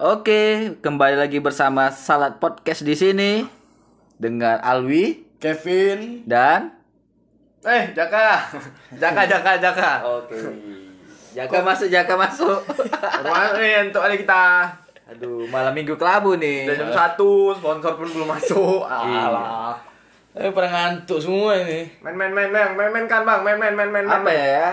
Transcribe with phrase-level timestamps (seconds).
[0.00, 3.44] Oke, kembali lagi bersama Salat Podcast di sini
[4.16, 6.24] dengan Alwi Kevin.
[6.24, 6.72] dan
[7.60, 8.48] Eh, Jaka.
[8.96, 10.00] Jaka, Jaka, Jaka.
[10.00, 10.40] Oke.
[11.36, 12.64] Jaka masuk, Jaka masuk.
[13.60, 14.72] Nih untuk hari kita.
[15.04, 16.64] Aduh, malam minggu kelabu nih.
[16.64, 18.80] Udah jam satu, sponsor pun belum masuk.
[18.88, 19.76] Alah.
[20.32, 21.92] Eh pada ngantuk semua ini.
[22.00, 24.08] Main, main, main, main, main, main kan bang, main, main, main, main.
[24.08, 24.32] Apa main.
[24.32, 24.70] ya ya?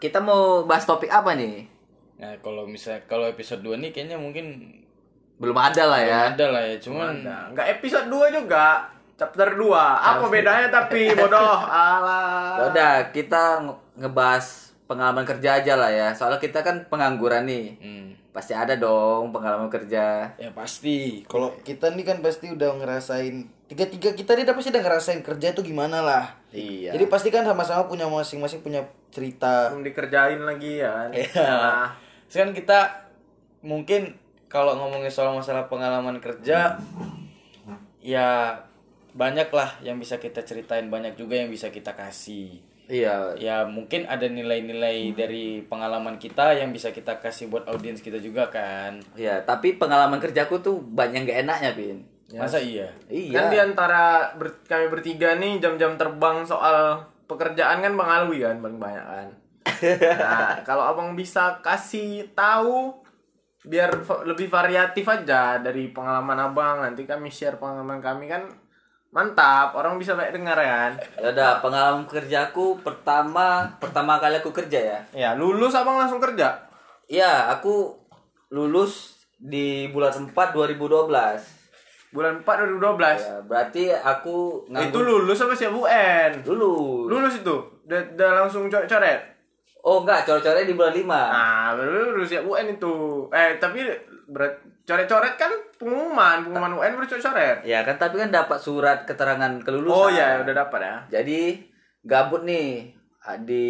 [0.00, 1.73] Kita mau bahas topik apa nih?
[2.14, 4.70] Nah, kalau misal kalau episode 2 nih kayaknya mungkin
[5.34, 6.20] Belum ada lah ya.
[6.30, 8.86] ada lah ya, cuman Nah, Enggak episode 2 juga.
[9.14, 9.70] Chapter 2.
[9.74, 11.58] Apa bedanya tapi bodoh.
[11.70, 12.54] Alah.
[12.56, 14.46] Ya udah, kita nge- ngebahas
[14.84, 16.08] pengalaman kerja aja lah ya.
[16.10, 17.66] Soalnya kita kan pengangguran nih.
[17.76, 20.34] hmm, Pasti ada dong pengalaman kerja.
[20.34, 21.22] ya pasti.
[21.24, 25.46] Kalau kita nih kan pasti udah ngerasain tiga-tiga kita nih udah pasti udah ngerasain kerja
[25.50, 26.24] itu gimana lah.
[26.50, 26.90] Iya.
[26.92, 29.70] Jadi pasti kan sama-sama punya masing-masing punya cerita.
[29.70, 31.10] Belum dikerjain lagi ya kan.
[31.12, 31.54] Iya.
[32.28, 33.10] Sekarang kita
[33.64, 36.78] mungkin kalau ngomongin soal masalah pengalaman kerja
[38.04, 38.60] ya
[39.14, 42.60] banyak lah yang bisa kita ceritain, banyak juga yang bisa kita kasih.
[42.84, 43.38] Iya.
[43.40, 48.52] Ya mungkin ada nilai-nilai dari pengalaman kita yang bisa kita kasih buat audiens kita juga
[48.52, 49.00] kan.
[49.16, 51.98] Iya, tapi pengalaman kerjaku tuh banyak gak enaknya, Pin.
[52.34, 52.90] Masa iya?
[53.08, 53.38] Iya.
[53.38, 58.58] Kan di antara ber- kami bertiga nih jam-jam terbang soal pekerjaan kan Bang Alwi kan
[58.60, 59.28] paling banyak kan.
[59.64, 62.92] Nah, kalau Abang bisa kasih tahu
[63.64, 68.44] biar lebih variatif aja dari pengalaman Abang nanti kami share pengalaman kami kan
[69.08, 74.76] mantap orang bisa baik dengar kan Ya udah, pengalaman kerjaku pertama pertama kali aku kerja
[74.76, 75.00] ya.
[75.16, 76.60] ya lulus abang langsung kerja
[77.04, 77.96] Iya, aku
[78.50, 81.08] lulus di bulan 4 2012.
[82.12, 82.46] bulan 4
[82.78, 87.08] 2012 Ya, berarti aku itu nganggur lulus apa siap UN lulus.
[87.08, 89.33] lulus itu udah, udah langsung coret-coret
[89.84, 91.04] Oh enggak, coret-coret di bulan 5.
[91.04, 93.28] Nah, baru siap UN itu.
[93.28, 93.84] Eh, tapi
[94.32, 94.56] berat
[94.88, 97.60] coret-coret kan pengumuman, pengumuman UN baru coret-coret.
[97.68, 99.92] Ya kan tapi kan dapat surat keterangan kelulusan.
[99.92, 100.96] Oh iya, udah dapat ya.
[101.20, 101.60] Jadi
[102.00, 102.96] gabut nih
[103.44, 103.66] di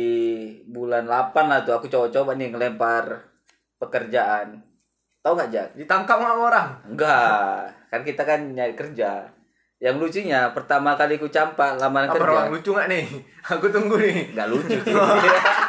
[0.71, 3.35] bulan 8 lah tuh aku coba-coba nih ngelempar
[3.83, 4.63] pekerjaan.
[5.19, 5.69] Tahu nggak Jak?
[5.75, 6.69] Ditangkap sama orang?
[6.95, 9.27] Enggak, kan kita kan nyari kerja.
[9.83, 12.31] Yang lucunya pertama kali ku campak lamaran Apa kerja.
[12.39, 13.05] orang lucu nggak nih?
[13.59, 14.31] Aku tunggu nih.
[14.31, 14.79] Nggak lucu.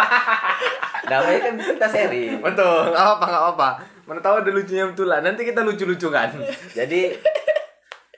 [1.10, 2.24] Namanya kan kita seri.
[2.36, 3.68] Betul, nggak apa nggak apa.
[4.04, 5.20] Mana tahu ada lucunya betul lah.
[5.20, 6.28] Nanti kita lucu-lucu kan.
[6.78, 7.14] Jadi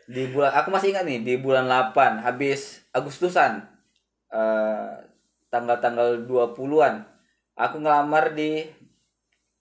[0.04, 3.64] di bulan aku masih ingat nih di bulan 8 habis Agustusan
[4.28, 4.90] eh,
[5.48, 7.06] tanggal-tanggal 20-an
[7.54, 8.60] aku ngelamar di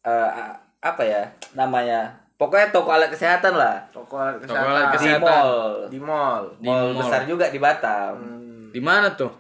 [0.02, 4.92] eh, a- apa ya namanya pokoknya toko alat kesehatan lah Toko alat Toko alat kesehatan.
[4.92, 5.22] di Kesehatan.
[5.22, 6.44] mall Di mall.
[6.58, 7.00] Di mall mall.
[7.00, 8.14] besar juga di Batam
[8.74, 9.32] Di mana tuh?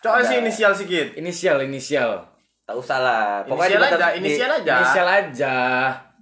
[0.00, 1.12] Coba sih inisial sedikit.
[1.14, 2.24] Inisial, inisial.
[2.62, 4.74] tak usah lah Inisial di Batam- aja, inisial aja.
[4.78, 5.56] Inisial aja.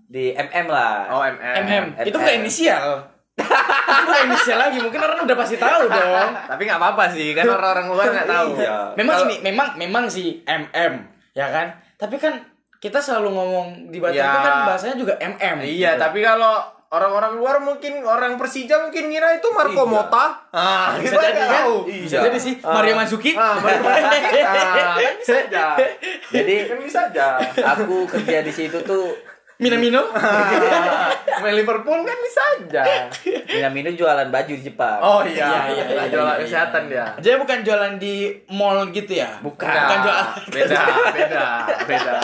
[0.08, 1.54] di MM lah Oh, MM.
[1.62, 1.84] MM.
[2.00, 2.18] Itu MM.
[2.18, 2.84] bukan inisial.
[3.36, 4.78] Itu bukan inisial lagi.
[4.80, 6.30] Mungkin orang udah pasti tahu dong.
[6.48, 8.48] Tapi nggak apa-apa sih, kan orang-orang luar nggak tahu.
[8.56, 8.96] Iya.
[8.96, 10.92] Memang Kalau- ini memang memang sih MM,
[11.32, 11.68] ya kan?
[11.94, 12.40] Tapi kan
[12.78, 14.26] kita selalu ngomong di Batam Ya.
[14.26, 15.56] itu kan bahasanya juga MM.
[15.60, 19.84] Iya, tapi kalau orang-orang luar mungkin orang Persija mungkin ngira itu Marco Iya.
[19.86, 20.24] Mota.
[20.50, 21.50] Ah, bisa kita jadi kan?
[21.60, 21.74] tahu.
[21.84, 22.54] Bisa jadi sih.
[22.58, 23.32] Mario Mansuki.
[23.34, 24.40] Ah, Mario Mansuki.
[24.40, 24.56] Ah,
[24.96, 25.66] kan bisa aja.
[26.30, 27.26] jadi Kan bisa aja.
[27.68, 29.12] aku kerja di situ tuh
[29.58, 30.00] Minamino.
[30.14, 32.82] Ah, Main Liverpool kan bisa aja.
[33.44, 37.04] Minamino jualan baju di Jepang Oh iya, Iya, iya, iya, jualan iya, kesehatan dia.
[37.18, 38.14] Jadi bukan jualan di
[38.48, 39.36] mall gitu ya?
[39.38, 39.66] Bukan.
[39.66, 40.26] Bukan jualan.
[40.48, 40.82] beda,
[41.16, 41.46] beda,
[41.84, 42.16] beda.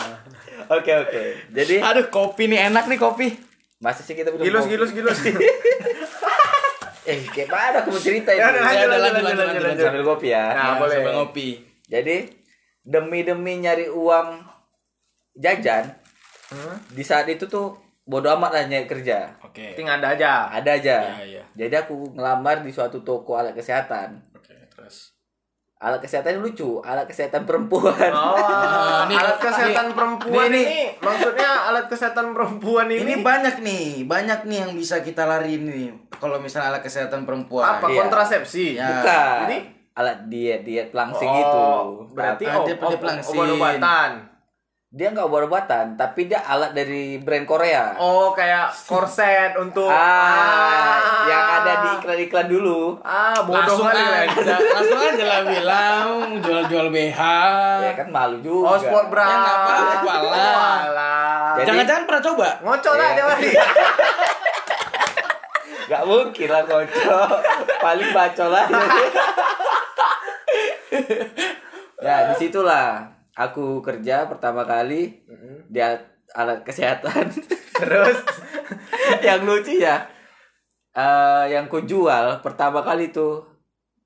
[0.67, 3.27] oke oke jadi Aduh, kopi nih enak nih kopi.
[3.85, 5.19] Masa sih kita belum Gilus, gilus, gilus.
[7.05, 8.41] Eh, kayak mana aku mau cerita ini?
[8.41, 9.85] Ya udah, lanjut, Ya lanjut, lanjut, lanjut, lanjut, lanjut.
[9.85, 10.45] Sambil kopi ya.
[10.49, 10.95] Nah, Ya, boleh.
[10.97, 11.49] sambil ngopi.
[11.85, 12.15] Jadi
[12.81, 14.27] demi-demi nyari uang
[15.35, 15.85] jajan,
[16.45, 16.77] Hmm?
[16.89, 19.37] di saat itu tuh bodo amat lah nyari kerja.
[19.41, 19.73] Oke.
[19.73, 20.31] Tinggal ada aja.
[20.49, 20.97] Ada aja.
[21.21, 21.43] Iya, iya.
[21.53, 24.25] Jadi aku ngelamar di suatu toko alat kesehatan.
[25.85, 28.09] Alat kesehatan lucu, alat kesehatan perempuan.
[28.09, 33.15] Oh, Nah, ini- alat kesehatan ini- perempuan ini- ini, maksudnya alat kesehatan perempuan ini, Ini
[33.21, 35.93] banyak nih, banyak nih yang bisa kita lari nih.
[36.11, 37.77] Kalau misalnya alat kesehatan perempuan.
[37.77, 37.85] apa?
[37.85, 38.01] Iya.
[38.01, 38.65] Kontrasepsi.
[38.73, 38.89] Ya.
[38.89, 39.37] Bukan.
[39.45, 39.57] Ini?
[39.93, 41.61] Alat diet, diet langsing Oh, itu.
[42.11, 43.37] Berarti Ah, oh, dia- dia oh, pelangsin.
[43.37, 44.11] obat-obatan.
[44.95, 47.99] Dia nggak obat-obatan, tapi dia alat dari brand Korea.
[47.99, 52.95] Oh, kayak korset untuk Ah, yang ada di iklan-iklan dulu.
[53.03, 54.55] Ah, bodoh langsung kali aja, kan.
[54.79, 56.07] langsung aja lah bilang
[56.39, 57.19] jual-jual BH.
[57.83, 58.71] Ya kan malu juga.
[58.71, 59.27] Oh, sport bra.
[59.27, 60.15] Ya, nggak apa-apa
[60.95, 61.59] lah.
[61.59, 62.47] Jangan-jangan pernah coba?
[62.63, 63.11] Ngocok lah Iya.
[63.11, 63.51] dia Wadi.
[65.85, 67.37] Gak mungkin lah kocok.
[67.83, 68.79] Paling bacol aja.
[72.05, 75.21] ya di situlah aku kerja pertama kali
[75.69, 77.29] di alat, alat kesehatan.
[77.79, 78.17] Terus?
[79.27, 80.15] Yang lucu ya
[80.95, 83.43] eh yang ku jual pertama kali tuh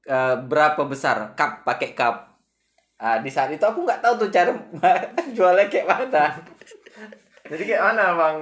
[0.09, 2.25] eh, berapa besar cup pakai cup.
[2.99, 4.51] Ah, di saat itu aku nggak tahu tuh cara
[5.37, 6.25] jualnya kayak mana.
[7.47, 8.37] Jadi kayak mana bang?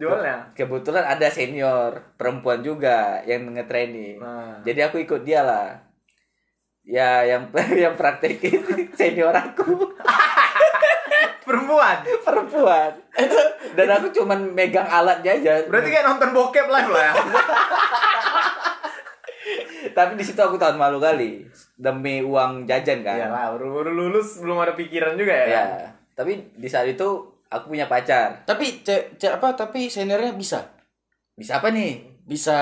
[0.00, 0.36] Jualnya?
[0.56, 4.16] kebetulan ada senior perempuan juga yang nge-training.
[4.16, 4.64] Nah.
[4.64, 5.76] jadi aku ikut dia lah.
[6.80, 7.52] Ya yang
[7.84, 8.64] yang praktekin
[8.96, 9.92] senior aku
[11.40, 11.96] Perempuan.
[12.20, 12.90] perempuan
[13.70, 17.12] dan aku cuman megang alatnya aja Berarti kayak nonton bokep live lah ya.
[19.90, 21.42] tapi di situ aku tahu malu kali
[21.74, 25.46] demi uang jajan kan Iyalah, baru, baru lulus belum ada pikiran juga ya.
[25.48, 25.64] ya
[26.12, 27.08] tapi di saat itu
[27.48, 29.56] aku punya pacar Tapi ce, ce- apa?
[29.56, 30.60] Tapi seniornya bisa.
[31.32, 32.58] bisa apa nih Bisa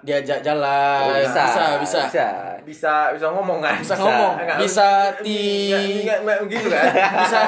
[0.00, 1.00] diajak jalan.
[1.04, 2.00] Oh, bisa bisa, bisa.
[2.08, 2.26] bisa
[2.64, 3.76] Bisa bisa ngomong kan?
[3.76, 4.88] Bisa ngomong, Enggak, bisa
[5.20, 6.84] ti Enggak, enggak, enggak gitu kan?
[7.22, 7.40] bisa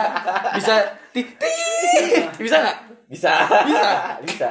[0.52, 0.74] bisa
[1.10, 1.54] ti ti
[2.36, 2.78] bisa nggak?
[3.08, 3.32] bisa
[3.64, 3.90] Bisa.
[4.20, 4.50] bisa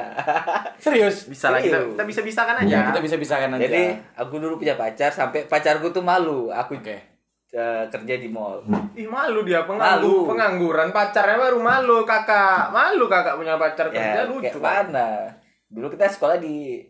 [0.78, 1.26] Serius?
[1.44, 2.70] lah kita, kita bisa bisakan aja.
[2.72, 3.62] Ya, kita bisa bisakan aja.
[3.66, 3.82] jadi
[4.14, 6.98] aku dulu punya pacar sampai pacarku tuh malu aku Oke.
[7.52, 8.62] eh, kerja di mall
[8.94, 10.30] Ih malu dia penganggur, Malu.
[10.30, 12.70] pengangguran pacarnya baru malu kakak.
[12.70, 14.46] Malu kakak punya pacar kerja ya lucu.
[14.48, 15.08] kayak mana
[15.66, 16.80] dulu kita sekolah di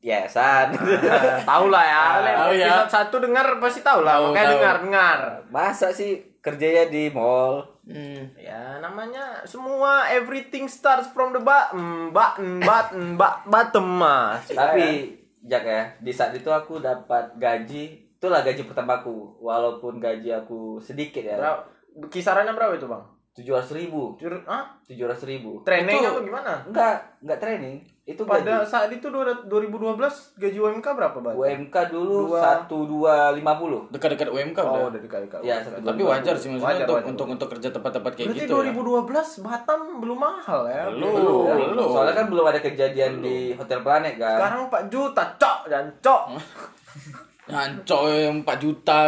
[0.00, 2.02] yayasan Ah, tahu lah ya.
[2.38, 2.66] Tahu ya.
[2.66, 4.16] Episode satu dengar pasti tahu lah.
[4.22, 4.54] Makanya tahu.
[4.56, 5.18] dengar dengar.
[5.48, 8.22] masa sih kerjanya di mall Hmm.
[8.34, 14.46] Ya namanya semua everything starts from the bottom, button, ba- bottom mas.
[14.46, 20.76] tapi Jak ya di saat itu aku dapat gaji itulah gaji pertamaku walaupun gaji aku
[20.78, 21.66] sedikit ya Berapa-
[22.06, 23.02] kisarannya berapa itu bang?
[23.32, 24.14] tujuh ratus ribu
[24.44, 24.68] ah?
[24.84, 26.52] tujuh ratus ribu Training Itu- apa gimana?
[26.62, 27.76] enggak enggak training
[28.10, 29.94] itu Pada gaji saat itu dua- 2012
[30.34, 31.32] gaji UMK berapa bang?
[31.32, 34.90] UMK dulu satu dua lima puluh Dekat-dekat UMK Oh udah.
[34.90, 35.42] udah dikali-kali.
[35.44, 37.08] Ya, Tapi wajar sih maksudnya Wajar, untuk, wajar.
[37.08, 38.56] untuk untuk kerja tempat-tempat kayak Berarti gitu.
[38.58, 38.74] ya.
[38.74, 39.06] 2012
[39.40, 40.82] Batam belum mahal ya?
[40.88, 41.12] Belum.
[41.14, 41.86] belum belum.
[41.88, 46.22] soalnya kan belum ada kejadian di hotel planet kan Sekarang 4 juta, cok dan cok.
[47.50, 48.98] Ngancok yang 4 juta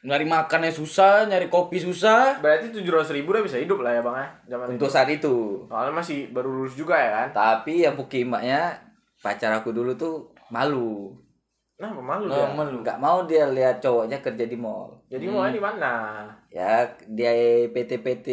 [0.00, 2.38] nyari makannya susah, nyari kopi susah.
[2.38, 4.28] Berarti 700 ribu udah bisa hidup lah ya bang ya?
[4.48, 4.94] Zaman untuk itu.
[4.94, 5.34] saat itu
[5.66, 7.28] Soalnya masih baru lulus juga ya kan?
[7.32, 8.78] tapi yang pukimaknya
[9.18, 10.14] pacar aku dulu tuh
[10.48, 11.18] malu
[11.78, 12.50] Nah, malu Nah, dia.
[12.52, 12.76] malu.
[12.80, 16.26] nggak mau dia lihat cowoknya kerja di mall Jadi mau di mana?
[16.48, 17.30] ya dia
[17.68, 18.26] PT-PT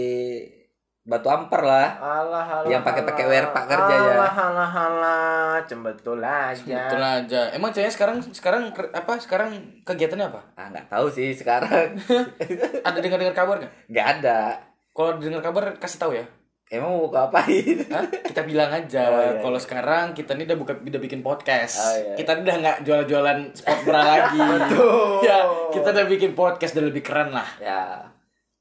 [1.06, 3.34] batu ampar lah Alah, alah, Yang pakai-pakai alah.
[3.38, 4.12] werpak kerja ya.
[4.12, 5.54] Alah, alah, alah.
[5.64, 6.66] Cembetul aja.
[6.82, 7.42] Betul aja.
[7.52, 9.14] Emang ceweknya sekarang sekarang apa?
[9.16, 10.42] Sekarang kegiatannya apa?
[10.56, 11.94] ah nggak tahu sih sekarang
[12.88, 13.74] Ada dengar-dengar kabar nggak?
[13.88, 14.58] nggak ada
[14.90, 16.26] Kalau dengar kabar kasih tahu ya.
[16.66, 18.02] emang mau ngapain Hah?
[18.26, 19.06] Kita bilang aja.
[19.06, 21.78] Oh, iya, Kalau sekarang kita ini udah buka udah bikin podcast.
[21.78, 22.18] Oh, iya.
[22.18, 24.42] Kita udah nggak jual-jualan sport bra lagi.
[24.58, 25.22] Betul.
[25.22, 25.38] Ya,
[25.70, 27.46] kita udah bikin podcast udah lebih keren lah.
[27.62, 28.10] ya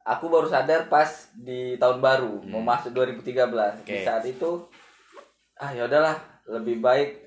[0.05, 3.25] aku baru sadar pas di tahun baru mau masuk 2013
[3.83, 4.05] di Oke.
[4.05, 4.69] saat itu
[5.57, 6.13] ah ya udahlah
[6.47, 7.25] lebih baik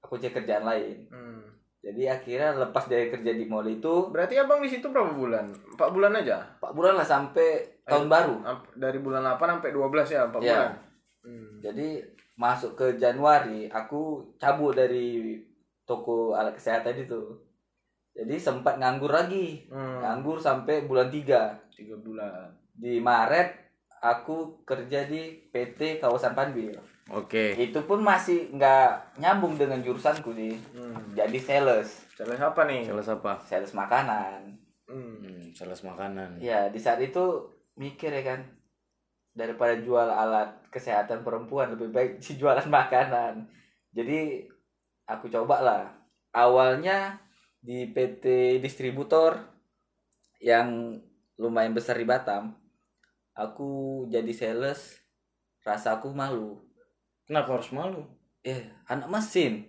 [0.00, 1.42] aku cari kerjaan lain Hmm.
[1.80, 5.48] jadi akhirnya lepas dari kerja di mall itu Berarti abang di situ berapa bulan?
[5.74, 6.38] 4 bulan aja?
[6.54, 7.48] empat bulan lah sampai
[7.82, 8.36] tahun baru
[8.74, 10.54] Dari bulan 8 sampai 12 ya, 4 Iya.
[10.54, 10.70] bulan.
[11.20, 11.50] Hmm.
[11.58, 11.88] jadi
[12.34, 14.00] masuk ke Januari aku
[14.36, 15.36] cabut dari
[15.82, 17.18] toko alat kesehatan itu
[18.20, 19.98] jadi sempat nganggur lagi Hmm.
[19.98, 22.52] nganggur sampai bulan 3 3 bulan.
[22.72, 23.48] di Maret
[23.98, 26.72] aku kerja di PT Kawasan Panbil
[27.08, 27.52] Oke.
[27.54, 31.12] itu pun masih nggak nyambung dengan jurusanku sih Hmm.
[31.12, 32.84] jadi sales Sales apa nih?
[32.84, 33.40] Sales apa?
[33.40, 35.16] sales makanan Hmm.
[35.18, 36.36] Hmm, sales makanan.
[36.38, 38.40] ya di saat itu mikir ya kan
[39.30, 43.46] daripada jual alat kesehatan perempuan lebih baik jualan makanan
[43.90, 44.44] jadi
[45.04, 45.82] aku coba lah
[46.32, 47.16] awalnya
[47.60, 48.24] di PT
[48.58, 49.36] distributor
[50.38, 50.96] yang
[51.36, 52.56] lumayan besar di Batam
[53.32, 53.68] aku
[54.06, 55.00] jadi sales
[55.60, 56.60] rasa aku malu
[57.22, 58.02] Kenapa harus malu?
[58.40, 59.68] eh anak mesin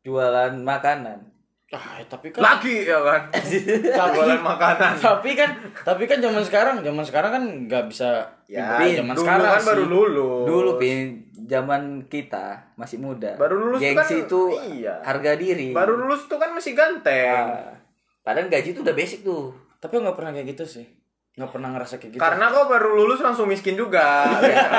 [0.00, 1.32] jualan makanan
[1.72, 3.22] Ah, ya tapi kan Lagi ya kan?
[3.98, 4.94] tapi, Jualan makanan.
[4.94, 5.50] tapi kan
[5.82, 9.58] tapi kan zaman sekarang zaman sekarang kan nggak bisa Ya, Pin, zaman dulu sekarang kan
[9.58, 9.68] sih.
[9.72, 10.44] baru lulus.
[10.46, 11.06] dulu pin
[11.44, 14.42] zaman kita masih muda Baru lulus tuh gengsi kan- itu
[14.74, 14.94] iya.
[15.00, 17.46] harga diri Baru lulus tuh kan masih ganteng.
[17.46, 17.76] Nah,
[18.20, 20.86] padahal gaji itu udah basic tuh tapi nggak pernah kayak gitu sih
[21.34, 24.22] nggak pernah ngerasa kayak gitu Karena kau baru lulus langsung miskin juga.
[24.38, 24.70] Beda.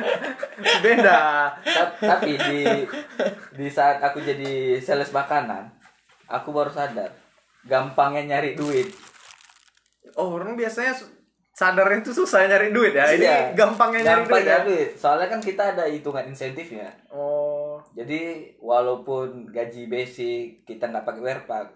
[0.84, 1.18] Beda.
[1.54, 2.60] Ta- tapi di
[3.52, 5.68] di saat aku jadi sales makanan
[6.24, 7.12] aku baru sadar
[7.62, 8.88] gampangnya nyari duit
[10.14, 10.94] Oh, orang biasanya
[11.54, 13.06] sadarnya tuh susah nyari duit ya.
[13.08, 13.38] Ini Iya.
[13.54, 14.66] gampangnya nyari duit gampangnya ya.
[14.66, 17.78] duit soalnya kan kita ada hitungan insentifnya Oh.
[17.94, 18.20] jadi
[18.58, 21.66] walaupun gaji basic kita nggak pakai werpak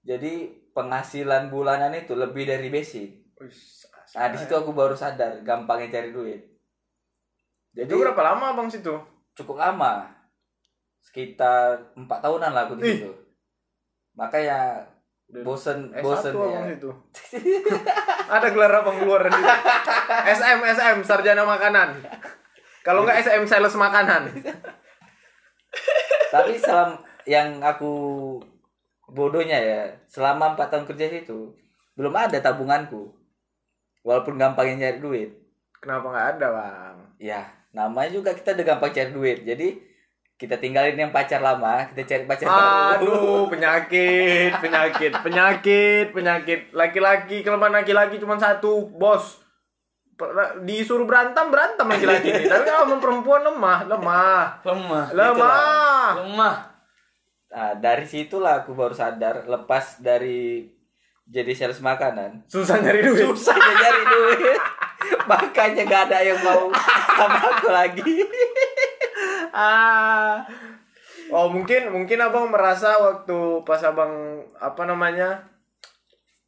[0.00, 3.82] jadi penghasilan bulanan itu lebih dari basic Wis,
[4.14, 6.40] nah di situ aku baru sadar gampangnya cari duit
[7.74, 8.94] jadi Itu berapa lama abang situ?
[9.34, 10.06] cukup lama
[11.00, 13.10] sekitar empat tahunan lah aku di situ
[14.14, 14.86] makanya
[15.42, 16.90] bosen S1 bosen ya situ.
[18.34, 19.42] Ada gelar abang keluar situ.
[20.38, 21.98] SM SM sarjana makanan.
[22.86, 24.30] Kalau nggak SM sales makanan.
[26.30, 27.92] tapi selama yang aku
[29.10, 31.54] bodohnya ya selama empat tahun kerja situ
[31.94, 33.14] belum ada tabunganku
[34.02, 35.30] walaupun gampangnya nyari duit
[35.78, 36.96] Kenapa nggak ada bang?
[37.20, 39.68] ya namanya juga kita udah gampang cari duit jadi
[40.44, 42.68] kita tinggalin yang pacar lama kita cari pacar baru
[43.00, 46.60] Aduh, penyakit, penyakit, penyakit, penyakit.
[46.76, 49.40] Laki-laki, kelemahan laki-laki cuma satu, bos.
[50.62, 52.44] Disuruh berantem, berantem laki-laki ini.
[52.46, 54.62] Tapi kalau perempuan lemah, lemah.
[54.62, 56.08] lemah Lemah.
[56.22, 56.74] lemah
[57.54, 60.66] nah, dari situlah aku baru sadar lepas dari
[61.24, 63.24] jadi sales makanan Susah nyari duit.
[63.24, 64.60] susah ya nyari duit
[65.30, 66.68] makanya gak ada yang mau
[67.14, 68.24] sama aku lagi.
[71.30, 74.12] Oh, mungkin mungkin Abang merasa waktu pas Abang
[74.56, 75.50] apa namanya?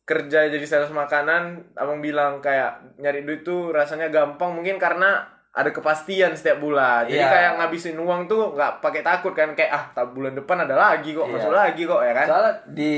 [0.06, 5.75] kerja jadi sales makanan, Abang bilang kayak nyari duit tuh rasanya gampang mungkin karena ada
[5.75, 7.10] kepastian setiap bulan.
[7.10, 7.26] Jadi Iya.
[7.26, 11.10] kayak ngabisin uang tuh nggak pakai takut kan kayak ah tak bulan depan ada lagi
[11.10, 11.32] kok, Iya.
[11.32, 12.26] masuk lagi kok ya kan.
[12.28, 12.94] soalnya di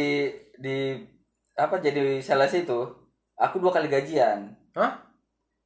[0.58, 1.00] di
[1.54, 2.80] apa jadi sales itu
[3.34, 5.00] aku dua kali gajian Hah?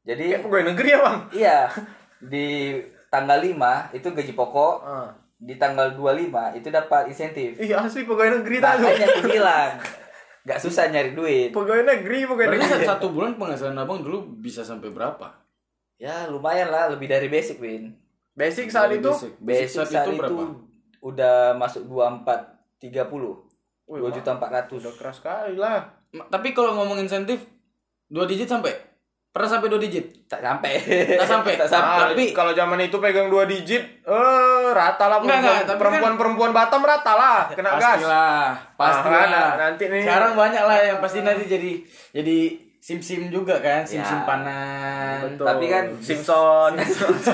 [0.04, 1.16] jadi Kayak pegawai negeri ya, Bang?
[1.32, 1.58] iya
[2.32, 2.78] di
[3.12, 3.52] tanggal 5
[3.92, 5.12] itu gaji pokok Ah.
[5.36, 8.80] di tanggal 25 itu dapat insentif Ih, asli pegawai negeri tadi.
[8.80, 9.70] makanya aku bilang
[10.44, 12.82] nggak susah nyari duit Pegawai negeri, pegawai berarti negeri.
[12.82, 15.28] satu, satu bulan penghasilan abang dulu bisa sampai berapa
[15.94, 17.94] ya lumayan lah lebih dari basic win
[18.32, 19.12] Basic saat Dari itu.
[19.12, 19.32] basic.
[19.36, 20.42] basic basic saat, itu berapa
[21.00, 22.24] udah masuk 24
[22.80, 23.44] 30
[23.84, 25.84] Wih, dua juta empat ratus Udah keras sekali lah.
[26.08, 27.44] Tapi kalau ngomong insentif
[28.06, 28.72] dua digit sampai
[29.32, 30.76] pernah sampai dua digit tak sampai
[31.16, 31.52] Tak sampai.
[31.60, 35.64] tak sampai Ah, tapi- kalau zaman itu pegang dua digit, eh rata lah perempuan, enggak,
[35.66, 37.96] tapi perempuan, perempuan Batam rata lah, kena gas.
[37.96, 40.02] pastilah pastilah Ah, nah, nanti nih.
[40.02, 41.72] sekarang banyak lah yang pasti nanti jadi
[42.12, 42.38] jadi
[42.78, 44.04] sim sim juga kan sim Ya.
[44.04, 45.46] simpanan Betul.
[45.46, 46.72] Tapi kan- Simpson.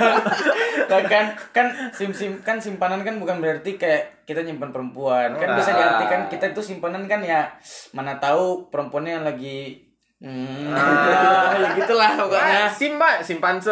[0.91, 5.57] kan kan kan sim sim kan simpanan kan bukan berarti kayak kita nyimpan perempuan kan
[5.57, 5.99] bisa Enggak.
[5.99, 7.49] diartikan kita itu simpanan kan ya
[7.91, 9.88] mana tahu perempuannya yang lagi
[10.19, 11.55] hmm, Ah.
[11.55, 12.67] ya gitulah pokoknya.
[12.67, 13.71] Ah, sim mbak, simpanse,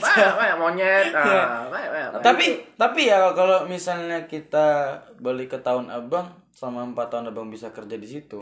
[0.00, 2.10] banyak, banyak monyet, ah, banyak, banyak.
[2.24, 7.68] tapi tapi ya kalau misalnya kita balik ke tahun abang selama empat tahun abang bisa
[7.74, 8.40] kerja di situ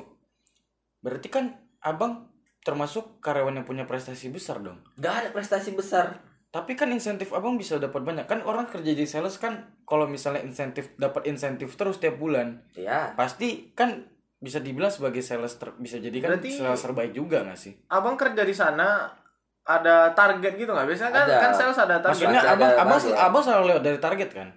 [1.03, 1.51] berarti kan
[1.83, 2.31] abang
[2.63, 4.79] termasuk karyawan yang punya prestasi besar dong.
[4.95, 6.23] Nggak ada prestasi besar.
[6.55, 8.31] Tapi kan insentif abang bisa dapat banyak.
[8.31, 13.13] Kan orang kerja di sales kan kalau misalnya insentif dapat insentif terus tiap bulan ya
[13.19, 14.07] pasti kan
[14.43, 18.19] bisa dibilang sebagai sales ter- bisa jadi kan Berarti- sales terbaik juga gak sih Abang
[18.19, 19.07] kerja di sana
[19.63, 20.85] ada target gitu nggak?
[20.85, 21.39] Biasanya kan Ada.
[21.39, 22.11] kan sales ada target.
[22.19, 23.15] maksudnya Pasti ada abang abang target.
[23.17, 24.49] abang selalu lewat dari target kan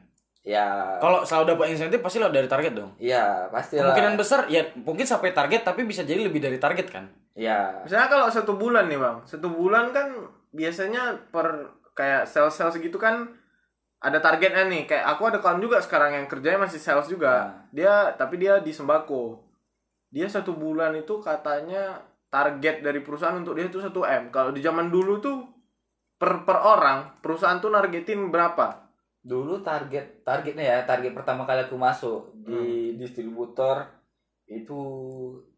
[0.42, 0.66] ya
[0.98, 5.02] kalau selalu dapat insentif pasti lewat dari target dong ya pasti kemungkinan besar ya mungkin
[5.04, 8.96] sampai target tapi bisa jadi lebih dari target kan ya Misalnya kalau satu bulan nih
[8.96, 10.10] bang, satu bulan kan
[10.50, 11.50] biasanya per
[11.92, 13.26] kayak sales sales gitu kan
[13.98, 14.86] ada targetnya nih.
[14.86, 17.50] Kayak aku ada kawan juga sekarang yang kerjanya masih sales juga.
[17.72, 19.45] Dia tapi dia di sembako.
[20.16, 22.00] Dia satu bulan itu katanya
[22.32, 24.24] target dari perusahaan untuk dia itu 1 m.
[24.32, 25.44] Kalau di zaman dulu tuh
[26.16, 28.86] per per orang perusahaan tuh nargetin berapa?
[29.26, 33.02] dulu target targetnya ya target pertama kali aku masuk di Hmm.
[33.02, 33.90] distributor
[34.46, 34.78] itu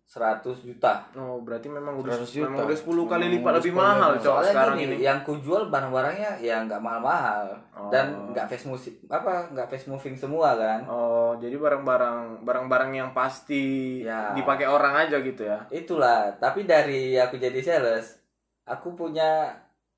[0.08, 2.48] 100 juta Oh berarti memang udah 100 juta.
[2.48, 5.04] memang udah 10 kali Memang lipat lebih 10 mahal soalnya sekarang gini ini.
[5.04, 7.92] yang kujual barang-barangnya ya nggak mahal-mahal Oh.
[7.92, 13.10] dan nggak fast musik apa nggak fast moving semua kan Oh, jadi barang-barang barang-barang yang
[13.12, 14.32] pasti Ya.
[14.32, 15.60] dipakai orang aja gitu ya.
[15.70, 18.18] itulah tapi dari aku jadi sales
[18.64, 19.52] aku punya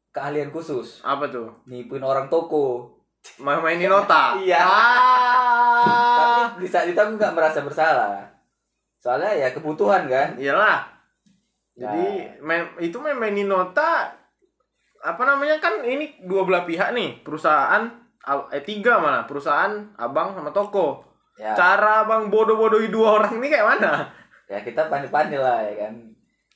[0.09, 1.53] keahlian khusus Apa tuh?
[1.63, 2.97] nipuin orang toko
[3.37, 4.35] Ma- Mainin nota.
[4.41, 4.57] Iya.
[4.57, 6.49] Ah.
[6.49, 8.25] tapi di saat itu aku nggak merasa bersalah
[8.99, 10.35] soalnya ya kebutuhan kan.
[10.35, 10.87] Iyalah.
[11.75, 11.87] Ya.
[11.87, 12.07] Jadi
[12.43, 14.11] main, itu main mainin nota
[14.99, 17.23] apa namanya kan ini dua belah pihak nih.
[17.23, 17.87] Perusahaan
[18.51, 19.23] eh tiga malah.
[19.25, 21.07] Perusahaan abang sama toko.
[21.39, 21.55] Ya.
[21.55, 24.11] Cara abang bodoh-bodohi dua orang ini kayak mana?
[24.51, 25.93] Ya kita pandai-pandai lah ya kan.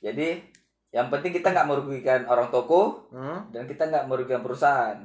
[0.04, 0.44] Jadi
[0.92, 3.50] yang penting kita nggak merugikan orang toko hmm?
[3.50, 5.00] dan kita nggak merugikan perusahaan.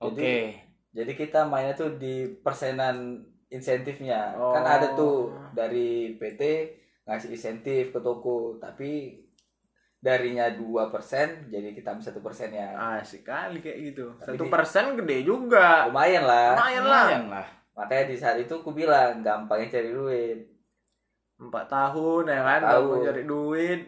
[0.00, 0.16] Oke.
[0.18, 4.32] Jadi- jadi kita mainnya tuh di persenan insentifnya.
[4.34, 4.56] Oh.
[4.56, 6.42] kan ada tuh dari PT
[7.04, 9.20] ngasih insentif ke toko tapi
[10.02, 14.10] darinya dua persen jadi kita ambil satu persennya asik kali kayak gitu.
[14.18, 15.86] Satu persen gede juga.
[15.86, 16.58] Lumayan lah.
[16.58, 17.04] Lumayan lah.
[17.06, 17.46] Lumayan lah.
[17.72, 20.38] Makanya di saat itu aku bilang gampangnya cari duit.
[21.38, 22.60] Empat tahun ya kan?
[22.66, 22.98] Tahun.
[23.04, 23.80] cari duit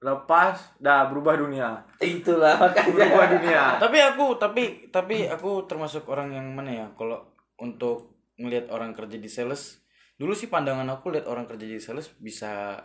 [0.00, 1.76] lepas dah berubah dunia.
[2.00, 2.88] Itulah makanya.
[2.88, 3.62] berubah dunia.
[3.76, 6.86] Tapi aku tapi tapi aku termasuk orang yang mana ya?
[6.96, 7.20] Kalau
[7.60, 9.84] untuk ngelihat orang kerja di sales
[10.16, 12.80] dulu sih pandangan aku lihat orang kerja di sales bisa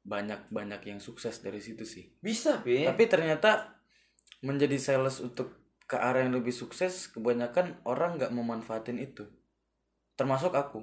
[0.00, 2.88] banyak banyak yang sukses dari situ sih Bisa, Pi.
[2.88, 3.76] tapi ternyata
[4.40, 9.28] menjadi sales untuk ke arah yang lebih sukses kebanyakan orang nggak memanfaatin itu
[10.16, 10.80] termasuk aku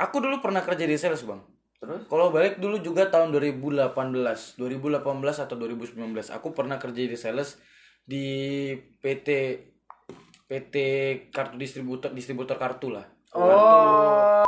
[0.00, 1.40] aku dulu pernah kerja di sales bang
[1.76, 2.08] Terus?
[2.08, 6.00] kalau balik dulu juga tahun 2018 2018 atau 2019
[6.32, 7.60] aku pernah kerja di sales
[8.06, 8.24] di
[9.02, 9.28] PT
[10.46, 10.74] PT
[11.34, 13.02] kartu distributor distributor kartu lah.
[13.34, 14.46] Oh.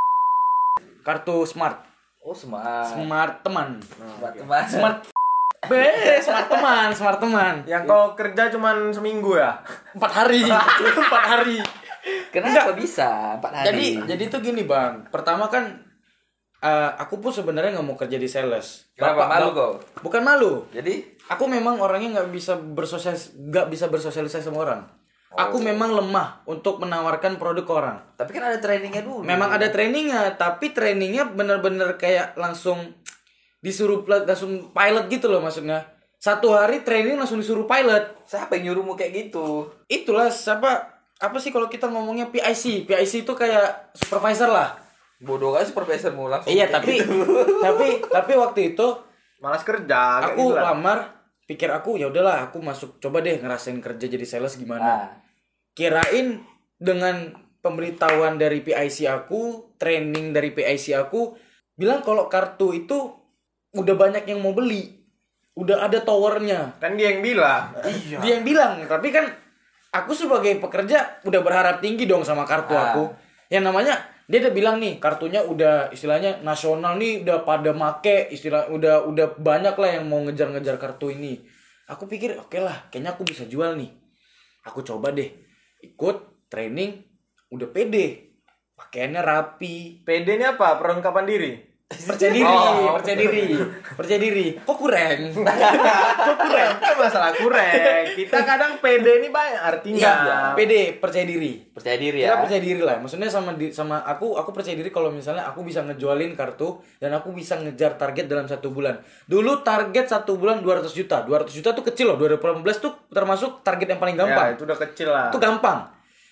[1.02, 1.42] Kartu.
[1.42, 1.82] Smart.
[2.22, 2.86] Oh, smart.
[2.86, 3.82] smart teman.
[3.82, 4.64] Smart teman.
[4.70, 4.98] smart.
[5.66, 5.90] Be
[6.22, 7.66] smart teman smart teman.
[7.66, 9.58] Yang kau kerja cuman seminggu ya?
[9.90, 10.46] Empat hari.
[11.02, 11.58] Empat hari.
[12.30, 13.34] Kenapa bisa?
[13.42, 13.98] Empat hari.
[13.98, 15.10] jadi jadi tuh gini bang.
[15.10, 15.82] Pertama kan
[16.62, 18.86] eh, aku pun sebenarnya nggak mau kerja di sales.
[18.94, 19.26] Kenapa?
[19.26, 19.72] Bapak- malu kau?
[20.06, 20.52] bukan malu.
[20.70, 21.18] Jadi?
[21.26, 24.97] Aku memang orangnya nggak bisa bersosialis nggak bisa bersosialisasi sama orang
[25.36, 29.20] aku memang lemah untuk menawarkan produk ke orang tapi kan ada trainingnya dulu.
[29.26, 32.96] memang ada trainingnya tapi trainingnya bener-bener kayak langsung
[33.60, 35.84] disuruh langsung pilot gitu loh maksudnya
[36.18, 39.70] satu hari training langsung disuruh pilot Siapa yang nyuruhmu kayak gitu?
[39.86, 44.78] itulah siapa apa sih kalau kita ngomongnya PIC PIC itu kayak supervisor lah
[45.18, 46.54] Bodoh kan supervisormu langsung.
[46.54, 47.26] iya kayak tapi gitu.
[47.66, 48.86] tapi tapi waktu itu
[49.42, 50.64] malas kerja kayak aku gitu lah.
[50.70, 50.98] lamar
[51.48, 54.84] pikir aku ya udahlah aku masuk coba deh ngerasain kerja jadi sales gimana.
[54.84, 55.08] Nah,
[55.72, 56.44] kirain
[56.76, 57.32] dengan
[57.64, 61.32] pemberitahuan dari PIC aku training dari PIC aku
[61.72, 63.16] bilang kalau kartu itu
[63.72, 65.00] udah banyak yang mau beli.
[65.56, 66.76] Udah ada towernya.
[66.78, 67.74] Kan dia yang bilang.
[68.22, 69.32] Dia yang bilang tapi kan
[69.90, 72.92] aku sebagai pekerja udah berharap tinggi dong sama kartu Ah.
[72.92, 73.08] aku.
[73.48, 73.94] Yang namanya
[74.28, 79.40] dia udah bilang nih kartunya udah istilahnya nasional nih udah pada make istilah udah udah
[79.40, 81.40] banyak lah yang mau ngejar-ngejar kartu ini.
[81.88, 83.88] Aku pikir oke lah kayaknya aku bisa jual nih.
[84.68, 85.32] Aku coba deh
[85.80, 87.00] ikut training
[87.48, 88.36] udah pede.
[88.76, 90.06] Pakaiannya rapi.
[90.06, 90.76] PD ini apa?
[90.76, 93.00] Perlengkapan diri percaya diri Oh.
[93.00, 93.48] percaya diri
[93.96, 95.18] percaya diri kok kurang
[96.28, 101.64] kok kurang kan masalah kurang kita kadang PD ini banyak artinya Iya, pede, percaya diri.
[101.64, 102.40] percaya diri Kita ya.
[102.42, 102.96] percaya diri lah.
[102.98, 107.14] Maksudnya sama di, sama aku, aku percaya diri kalau misalnya aku bisa ngejualin kartu dan
[107.14, 108.98] aku bisa ngejar target dalam satu bulan.
[109.24, 111.22] Dulu target satu bulan 200 juta.
[111.22, 112.16] 200 juta tuh kecil loh.
[112.18, 114.46] 2018 tuh termasuk target yang paling ya gampang.
[114.52, 115.78] itu udah kecil lah itu gampang.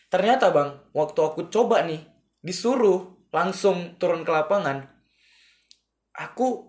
[0.07, 2.03] Ternyata bang, waktu aku coba nih,
[2.41, 4.83] disuruh langsung turun ke lapangan,
[6.17, 6.65] aku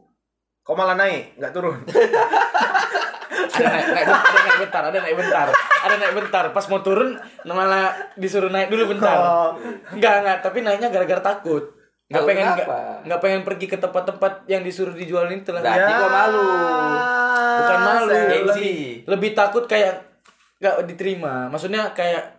[0.62, 1.79] kok malah naik nggak turun
[3.57, 6.43] ada naik, naik, ada naik bentar, ada naik bentar, ada naik bentar.
[6.53, 9.17] Pas mau turun, malah disuruh naik dulu bentar.
[9.17, 9.49] Oh.
[9.93, 11.73] Enggak enggak, tapi naiknya gara-gara takut.
[12.07, 12.67] Nggak pengen nggak
[13.03, 15.60] nggak pengen pergi ke tempat-tempat yang disuruh dijualin itu lah.
[15.60, 16.43] Berarti kau malu.
[17.57, 20.05] Bukan malu, lebih, lebih takut kayak
[20.62, 21.49] nggak diterima.
[21.51, 22.38] Maksudnya kayak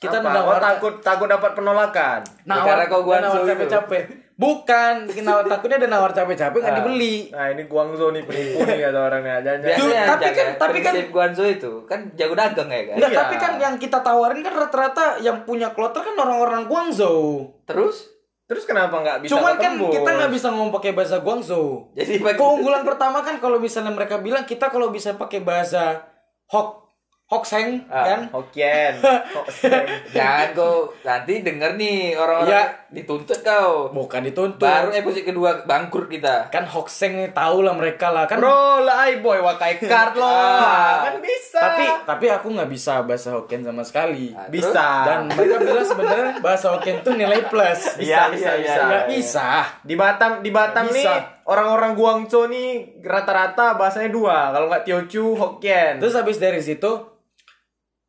[0.00, 0.24] kita Apa?
[0.24, 3.48] Oh, menawarkan takut takut dapat penolakan nawar, Karena kau itu.
[3.52, 4.04] capek-capek.
[4.40, 6.78] Bukan, nawar takutnya ada nawar capek-capek nggak Ah.
[6.80, 7.28] dibeli.
[7.28, 11.44] nah ini Guangzhou nih penipu nih kata orangnya jangan Biasanya tapi kan- tapi kan- Guangzhou
[11.46, 12.94] itu kan jago dagang ya kan.
[12.96, 13.18] Enggak, Iya.
[13.20, 17.52] tapi kan yang kita tawarin kan rata-rata yang punya kloter kan orang-orang Guangzhou.
[17.62, 18.08] Terus
[18.42, 21.92] terus kenapa nggak bisa Cuman kan kita nggak bisa ngomong pakai bahasa Guangzou.
[21.92, 26.00] jadi Keunggulan pertama kan kalau misalnya mereka bilang kita kalau bisa pakai bahasa
[26.48, 26.89] Hok
[27.30, 28.20] Hokseng Ah, kan?
[28.28, 28.98] Hokkien
[29.38, 29.86] Hokkien.
[30.10, 32.90] jangan kau nanti denger nih orang-orang Iya.
[32.90, 33.86] dituntut kau.
[33.88, 34.58] Bukan dituntut.
[34.60, 36.50] Baru episode kedua bangkrut kita.
[36.50, 38.34] kan Hokseng nih tahu lah mereka lah kan.
[38.36, 41.06] bro lah boy wakai card lo Ah.
[41.06, 44.30] kan bisa Tapi tapi aku nggak bisa bahasa Hokkien sama sekali.
[44.30, 47.94] Nah, bisa Dan mereka bilang sebenarnya bahasa Hokkien tuh nilai plus.
[47.94, 48.84] bisa Iya, bisa bisa iya.
[48.84, 49.48] Nggak bisa.
[49.80, 51.46] di Batam di Batam Nggak nih bisa.
[51.46, 57.06] orang-orang Guangzhou nih rata-rata bahasanya dua kalau nggak Teochew Hokkien Terus habis dari situ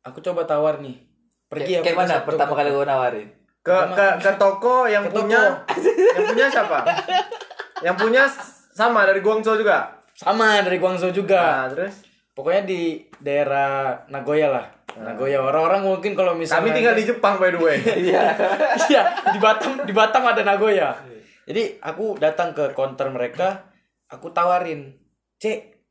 [0.02, 0.98] aku coba tawar nih.
[1.46, 2.58] Pergi Kayak, aku kayak ke mana pertama toko.
[2.58, 3.28] kali gua nawarin?
[3.62, 5.38] ke ke ke toko yang Ke punya
[6.10, 6.78] yang punya siapa
[7.78, 8.26] yang punya
[8.74, 11.38] sama dari Guangzhou juga Sama dari Guangzhou juga.
[11.38, 12.80] nah terus Pokoknya di
[13.18, 14.66] daerah Nagoya lah.
[14.94, 17.76] Nagoya orang-orang mungkin kalau misalnya kami tinggal di Jepang by the way
[18.08, 18.24] Iya.
[18.88, 20.90] Iya, di Batam di Batam ada Nagoya.
[21.44, 23.68] Jadi aku datang ke counter mereka,
[24.06, 24.96] aku tawarin,
[25.36, 25.81] "Cek,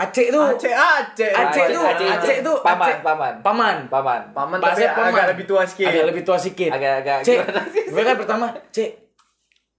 [0.00, 3.34] Aceh itu Aceh Aceh Aceh itu, Aceh itu, paman, paman.
[3.44, 3.76] paman.
[3.92, 4.20] Paman.
[4.32, 5.12] paman tapi paman.
[5.12, 6.70] agak lebih tua sedikit Agak lebih tua sedikit.
[6.72, 7.84] Agak-agak Cek, gimana sih?
[7.92, 8.90] gue kan pertama, Cek,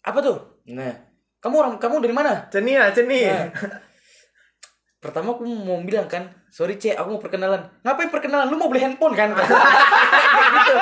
[0.05, 0.37] apa tuh?
[0.69, 0.93] Nah,
[1.41, 2.45] kamu orang kamu dari mana?
[2.53, 3.49] ceni lah ceni Nah,
[5.01, 7.57] pertama aku mau bilang kan, sorry cek, aku mau perkenalan.
[7.81, 8.45] Ngapain perkenalan?
[8.53, 9.33] Lu mau beli handphone kan?
[10.61, 10.75] Gitu.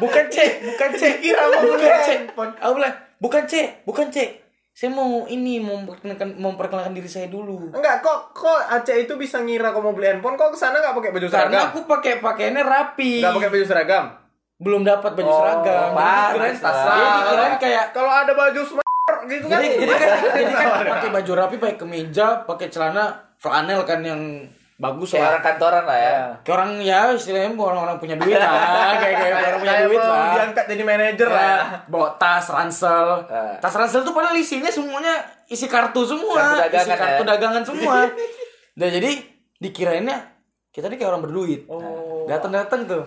[0.00, 1.14] Bukan cek, bukan cek.
[1.20, 2.52] Kira mau beli handphone.
[2.56, 4.41] Aku bilang, bukan cek, bukan cek.
[4.72, 9.38] Saya mau ini mau memperkenalkan, memperkenalkan diri saya dulu Enggak, kok kok Aceh itu bisa
[9.38, 11.68] ngira kau mau beli handphone, kok ke sana nggak pakai baju karena seragam?
[11.68, 14.04] aku pakai pakaiannya rapi Nggak pakai baju seragam.
[14.56, 19.58] belum dapat baju Oh, seragam jadi dikirain kayak Kalau ada baju smart gitu kan.
[19.58, 23.04] jadi jadi kan jadi kan pakai baju rapi pakai kemeja pakai celana
[23.36, 24.20] flanel kan yang
[24.82, 26.14] bagus Kayak lah orang kantoran lah ya.
[26.42, 28.50] kayak orang ya istilahnya orang-orang punya duit lah
[28.98, 31.38] kayak kayak orang punya duit lah diangkat jadi manajer lah.
[31.38, 31.54] ya.
[31.54, 33.54] Ya, bawa tas ransel Eh.
[33.56, 35.14] tas ransel tuh padahal isinya semuanya
[35.46, 37.28] isi kartu semua Kartu dagangan isi kartu ya.
[37.30, 37.94] dagangan semua
[38.78, 39.10] nah jadi
[39.56, 40.18] dikirainnya
[40.70, 42.26] kita nih kayak orang berduit Oh.
[42.26, 43.04] datang-datang tuh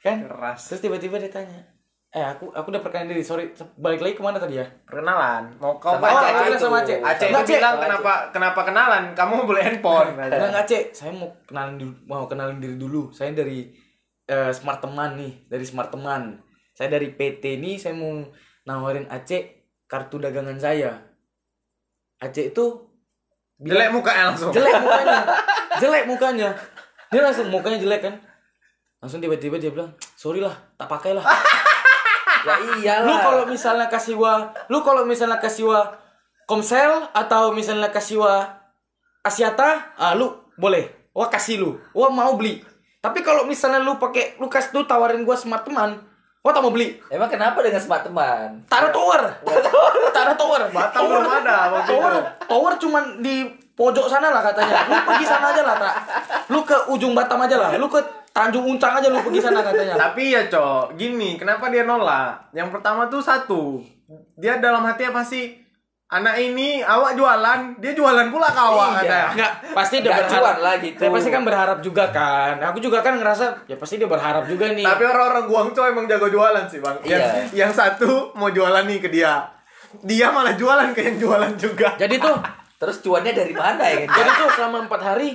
[0.00, 0.64] kan Keras.
[0.66, 1.60] terus tiba-tiba dia tanya
[2.08, 5.60] eh aku aku udah perkenalan diri sorry balik lagi ke mana tadi ya Perkenalan.
[5.60, 6.56] Mau kau Sama Aceh Aceh itu.
[6.58, 9.02] sama Aceh Aceh itu bilang kenapa kenapa kenalan?
[9.12, 10.16] Kamu beli handphone.
[10.16, 13.12] Enggak enggak cek, saya mau kenalin dulu, mau kenalin diri dulu.
[13.12, 13.68] Saya dari
[14.24, 16.40] eh, Smart Teman nih, dari Smart Teman.
[16.72, 18.24] Saya dari PT ini saya mau
[18.64, 19.42] nawarin Aceh
[19.84, 20.96] kartu dagangan saya.
[22.18, 22.64] Aceh itu
[23.58, 24.54] Jelek mukanya langsung.
[24.54, 25.18] jelek mukanya.
[25.82, 26.48] jelek mukanya.
[27.10, 28.14] Dia langsung mukanya jelek kan.
[28.98, 31.22] Langsung tiba-tiba dia bilang, "Sorry lah, tak pakai lah."
[32.46, 33.06] Ya iyalah.
[33.06, 35.80] lu kalau misalnya kasih wa, lu kalau misalnya kasih wa
[36.48, 38.46] Komsel atau misalnya kasih wa
[39.20, 41.10] Asiata, ah lu boleh.
[41.12, 41.70] Wah kasih lu.
[41.92, 42.62] Wah mau beli.
[43.02, 46.00] Tapi kalau misalnya lu pakai lu kasih tuh tawarin gua smart teman,
[46.40, 46.96] wah tak mau beli.
[47.12, 48.64] Emang kenapa dengan smart teman?
[48.70, 49.22] Taruh tower.
[50.14, 50.60] Taruh tower.
[50.72, 52.12] Batam belum ada Tower,
[52.48, 53.44] tower cuman di
[53.78, 54.88] pojok sana lah katanya.
[54.90, 55.94] Lu pergi sana aja lah, tak.
[56.50, 57.70] Lu ke ujung Batam aja lah.
[57.78, 58.00] Lu ke
[58.38, 59.94] Tanjung Uncang aja lu pergi sana katanya.
[60.06, 62.52] Tapi ya cok, gini, kenapa dia nolak?
[62.52, 63.82] Yang pertama tuh satu,
[64.34, 65.58] dia dalam hati apa sih?
[66.08, 69.00] Anak ini awak jualan, dia jualan pula ke awak Iya.
[69.04, 69.20] ada.
[69.28, 70.40] Enggak, pasti dia Nggak berharap.
[70.40, 70.98] cuan lah gitu.
[70.98, 72.54] Dia pasti kan berharap juga kan.
[72.64, 74.80] Aku juga kan ngerasa ya pasti dia berharap juga nih.
[74.80, 76.96] Tapi orang-orang Guangzhou emang jago jualan sih bang.
[77.04, 77.32] Yang, Iya.
[77.58, 79.52] yang satu mau jualan nih ke dia,
[80.00, 81.92] dia malah jualan ke yang jualan juga.
[81.94, 82.36] Jadi tuh,
[82.78, 84.14] Terus cuannya dari mana ya kan?
[84.14, 85.34] jadi tuh selama empat hari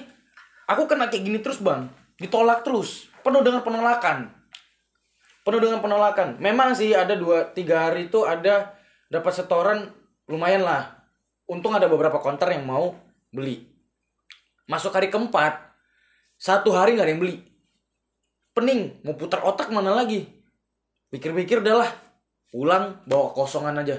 [0.63, 1.86] aku kena kayak gini terus bang,
[2.21, 4.30] ditolak terus, penuh dengan penolakan,
[5.41, 6.38] penuh dengan penolakan.
[6.38, 8.78] Memang sih ada dua tiga hari itu ada
[9.10, 9.89] dapat setoran
[10.30, 11.04] lumayan lah.
[11.49, 12.95] Untung ada beberapa konter yang mau
[13.34, 13.67] beli.
[14.69, 15.60] Masuk hari keempat,
[16.39, 17.36] satu hari nggak ada yang beli.
[18.54, 20.30] Pening, mau putar otak mana lagi?
[21.10, 21.89] Pikir-pikir udahlah,
[22.54, 23.97] pulang bawa kosongan aja.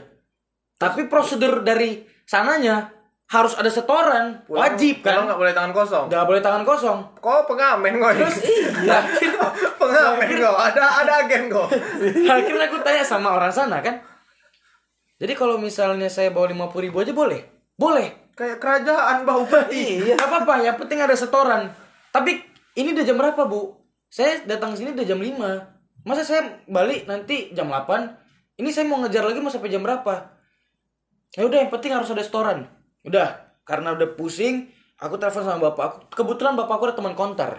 [0.78, 2.93] Tapi prosedur dari sananya
[3.24, 5.24] harus ada setoran, Pulang- wajib kan?
[5.24, 6.04] nggak boleh tangan kosong.
[6.06, 6.98] Nggak boleh tangan kosong.
[7.18, 8.10] Kok pengamen kok?
[8.14, 8.98] Terus Iya.
[9.80, 10.56] pengamen kok.
[10.56, 11.68] Ada ada agen kok.
[12.36, 13.96] Akhirnya aku tanya sama orang sana kan.
[15.16, 17.40] Jadi kalau misalnya saya bawa lima ribu aja boleh?
[17.74, 18.32] Boleh.
[18.34, 20.04] Kayak kerajaan bau peti.
[20.04, 20.18] Iya.
[20.18, 21.70] Gak apa-apa, yang penting ada setoran.
[22.10, 22.42] Tapi
[22.74, 23.78] ini udah jam berapa bu?
[24.06, 28.14] Saya datang sini udah jam 5 Masa saya balik nanti jam 8
[28.54, 30.30] Ini saya mau ngejar lagi mau sampai jam berapa?
[31.34, 32.70] Ya udah yang penting harus ada setoran.
[33.04, 33.28] Udah,
[33.62, 35.98] karena udah pusing, aku telepon sama bapak aku.
[36.12, 37.50] Kebetulan bapak aku ada teman konter.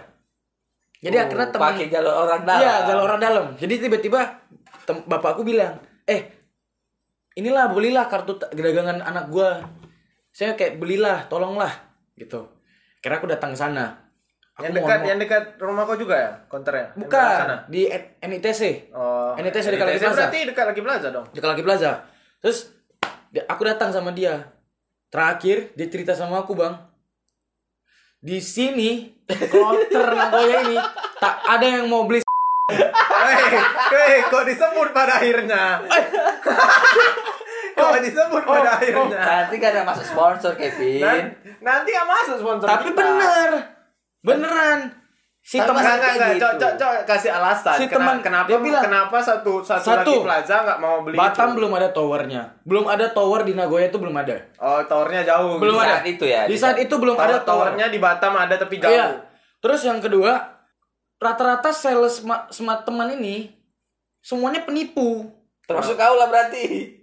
[0.98, 2.62] Jadi akhirnya teman pakai jalur orang dalam.
[2.66, 3.46] Iya, jalur orang dalam.
[3.54, 4.20] Jadi tiba-tiba
[5.06, 5.78] bapak aku bilang,
[6.08, 6.26] "Eh,
[7.36, 9.60] inilah belilah kartu dagangan anak gua."
[10.32, 11.72] Saya kayak belilah, tolonglah
[12.16, 12.48] gitu.
[13.00, 14.04] Kira aku datang ke sana.
[14.56, 16.96] Aku Yang dekat ngomong- yang dekat rumah kau juga ya konternya?
[16.96, 17.56] Bukan dekat sana?
[17.68, 17.82] di
[18.24, 18.62] NITC.
[18.96, 20.16] Oh, NITC di Kalaki Plaza.
[20.16, 21.26] berarti dekat lagi Plaza dong.
[21.28, 21.92] Di Kalaki Plaza.
[22.40, 22.72] Terus
[23.36, 24.55] aku datang sama dia.
[25.16, 26.76] Terakhir dia cerita sama aku, Bang.
[28.20, 30.76] Di sini kloter Nagoya ini
[31.16, 32.20] tak ada yang mau beli
[33.24, 33.48] Hei,
[33.96, 35.80] hei, kok disebut pada akhirnya?
[37.80, 39.16] kok disebut pada akhirnya?
[39.24, 41.00] Nanti kan ada masuk sponsor Kevin.
[41.64, 43.00] nanti nggak masuk sponsor Tapi kita.
[43.00, 43.50] bener.
[44.20, 44.80] Beneran.
[45.46, 46.30] Si teman enggak, enggak, enggak.
[46.34, 46.46] gitu.
[46.58, 47.78] Cok, cok, kasih alasan.
[47.78, 50.10] Si teman, kenapa dia bilang, kenapa satu satu, Satu.
[50.10, 51.56] lagi plaza nggak mau beli Batam itu?
[51.56, 52.42] belum ada towernya.
[52.66, 54.34] Belum ada tower di Nagoya itu belum ada.
[54.58, 55.62] Oh, towernya jauh.
[55.62, 55.90] Belum Di ada.
[55.92, 57.70] saat itu ya, Di saat saat- itu belum Tower- ada tower.
[57.70, 58.90] towernya di Batam ada tapi jauh.
[58.90, 59.22] Iya.
[59.56, 60.34] Terus yang kedua,
[61.16, 63.54] rata-rata sales ma- smart teman ini
[64.18, 65.30] semuanya penipu.
[65.62, 66.95] Termasuk kau lah berarti.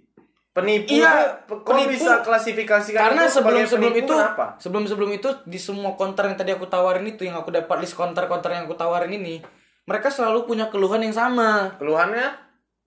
[0.54, 0.94] Penipu.
[0.94, 1.98] Iya, kok penipu.
[1.98, 4.54] bisa klasifikasikan Karena itu sebelum sebelum itu kenapa?
[4.62, 7.98] sebelum sebelum itu di semua konter yang tadi aku tawarin itu yang aku dapat list
[7.98, 9.42] konter-konter yang aku tawarin ini,
[9.82, 11.74] mereka selalu punya keluhan yang sama.
[11.82, 12.38] Keluhannya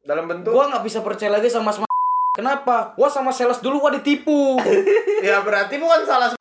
[0.08, 1.92] dalam bentuk Gua nggak bisa percaya lagi sama smart.
[2.32, 2.96] Kenapa?
[2.96, 4.56] Wah sama sales dulu wah ditipu.
[5.28, 6.32] ya berarti bukan salah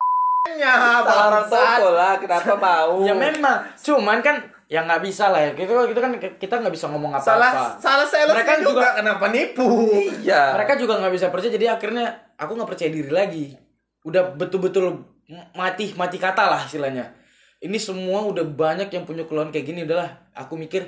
[0.55, 3.03] nya Salah orang toko lah, kenapa mau?
[3.05, 5.51] ya memang, cuman kan ya nggak bisa lah ya.
[5.53, 7.79] Gitu gitu kan kita nggak bisa ngomong salah apa-apa.
[7.79, 9.67] salah sales Mereka juga, juga- kenapa nipu
[10.21, 10.53] Iya.
[10.53, 13.45] mereka juga nggak bisa percaya jadi akhirnya aku nggak percaya diri lagi
[14.03, 15.03] udah betul-betul
[15.53, 17.11] mati mati kata lah istilahnya
[17.59, 20.87] ini semua udah banyak yang punya keluhan kayak gini udahlah aku mikir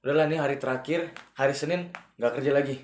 [0.00, 2.74] udahlah nih hari terakhir hari Senin nggak kerja lagi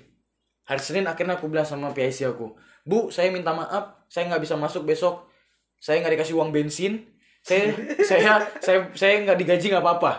[0.63, 4.55] hari Senin akhirnya aku bilang sama PIC aku bu saya minta maaf saya nggak bisa
[4.55, 5.27] masuk besok
[5.75, 7.03] saya nggak dikasih uang bensin
[7.45, 7.69] saya
[8.09, 10.11] saya saya saya nggak digaji nggak apa-apa.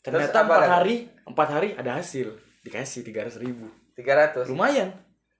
[0.00, 2.28] Ternyata empat hari empat hari ada hasil.
[2.60, 3.64] Dikasih tiga ratus ribu.
[3.96, 4.92] 300 lumayan.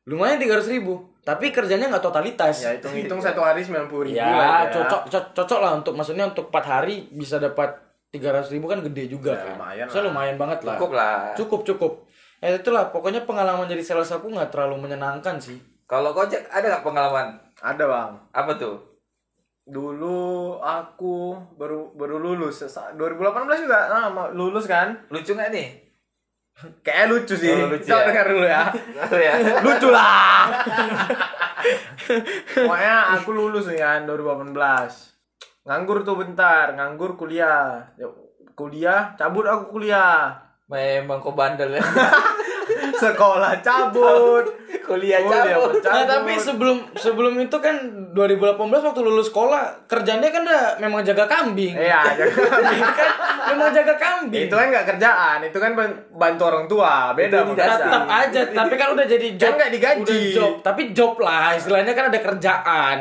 [0.02, 1.04] Lumayan tiga ratus ribu.
[1.20, 2.56] Tapi kerjanya nggak totalitas.
[2.58, 6.24] Ya hitung-hitung satu hari sembilan puluh ribu ya, lah cocok co- cocok lah untuk maksudnya
[6.24, 7.76] untuk empat hari bisa dapat
[8.08, 9.54] tiga ratus ribu kan gede juga Ya, kan.
[9.54, 10.06] lumayan Saya lah.
[10.08, 10.74] lumayan banget lah.
[10.74, 11.16] Cukup lah.
[11.36, 11.92] Cukup cukup.
[12.40, 15.60] Ya itulah pokoknya pengalaman jadi sales aku nggak terlalu menyenangkan sih.
[15.84, 17.36] Kalau kocek ada nggak pengalaman?
[17.60, 18.10] Ada bang.
[18.32, 18.87] apa tuh
[19.68, 22.64] Dulu aku baru baru lulus.
[22.64, 24.96] Sa- 2018 juga nah, lulus kan.
[25.12, 25.68] lucu nggak nih
[26.82, 27.54] Kayak lucu sih.
[27.54, 28.06] Oh, lucu Coba ya.
[28.10, 28.62] dengar dulu ya.
[29.30, 30.50] ya lucu lah.
[32.50, 34.56] Pokoknya aku lulus nih kan 2018.
[35.68, 37.94] Nganggur tuh bentar, nganggur kuliah.
[38.58, 40.34] Kuliah, cabut aku kuliah.
[40.68, 41.80] memang kau bandel ya
[42.98, 44.44] Sekolah cabut.
[44.88, 45.78] kuliah Kuliah cabut.
[45.80, 47.76] Nah, tapi sebelum sebelum itu kan
[48.10, 51.72] 2018 waktu lulus sekolah kerjanya kan udah memang jaga kambing.
[51.72, 52.32] Iya, jadi
[52.98, 53.10] kan
[53.48, 54.44] memang jaga kambing.
[54.44, 57.12] itu kan nggak kerjaan, itu kan ban- bantu orang tua.
[57.12, 60.02] Beda Itu tetap aja tapi kan udah jadi job Kan nggak digaji.
[60.02, 62.98] udah job tapi job lah istilahnya kan ada kerjaan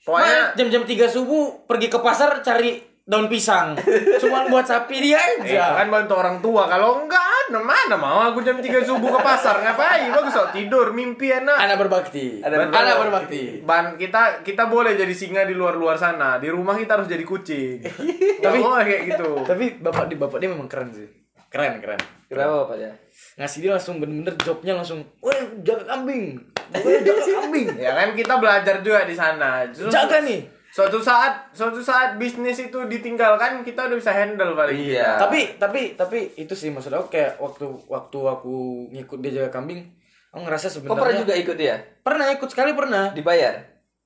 [0.00, 3.78] Pokoknya- Mah, jam-jam 3 subuh pergi ke pasar cari daun pisang
[4.18, 6.66] cuma buat sapi dia Eh, aja kan bantu orang tua.
[6.66, 10.10] Kalau enggak, mana mau aku jam 3 subuh ke pasar ngapain?
[10.10, 11.54] Bagus kok tidur, mimpi enak.
[11.54, 13.62] anak berbakti Anak anak, berbakti.
[13.62, 16.42] berbakti Ban kita kita boleh jadi singa di luar-luar sana.
[16.42, 17.78] Di rumah kita harus jadi kucing.
[18.44, 19.30] Tapi boleh kayak gitu.
[19.46, 21.06] tapi bapak di bapak dia memang keren sih
[21.46, 22.90] keren keren kenapa pak ya
[23.38, 26.36] ngasih dia langsung bener-bener jobnya langsung woi jaga kambing
[26.84, 29.62] woi jaga kambing Ya kan kita belajar juga di sana.
[29.70, 30.42] Terus jaga nih
[30.76, 34.76] Suatu saat suatu saat bisnis itu ditinggalkan kita udah bisa handle paling.
[34.76, 35.16] Iya.
[35.16, 39.88] tapi tapi tapi itu sih maksud aku kayak waktu waktu aku ngikut dia jaga kambing
[40.36, 41.74] aku ngerasa kau sebenarnya pernah juga ikut dia?
[42.04, 43.08] Pernah ikut sekali pernah.
[43.16, 43.56] Dibayar?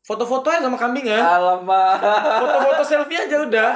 [0.06, 1.18] Foto-fotonya sama kambing ya?
[1.18, 1.98] Alamak.
[2.38, 3.74] Foto-foto selfie aja udah.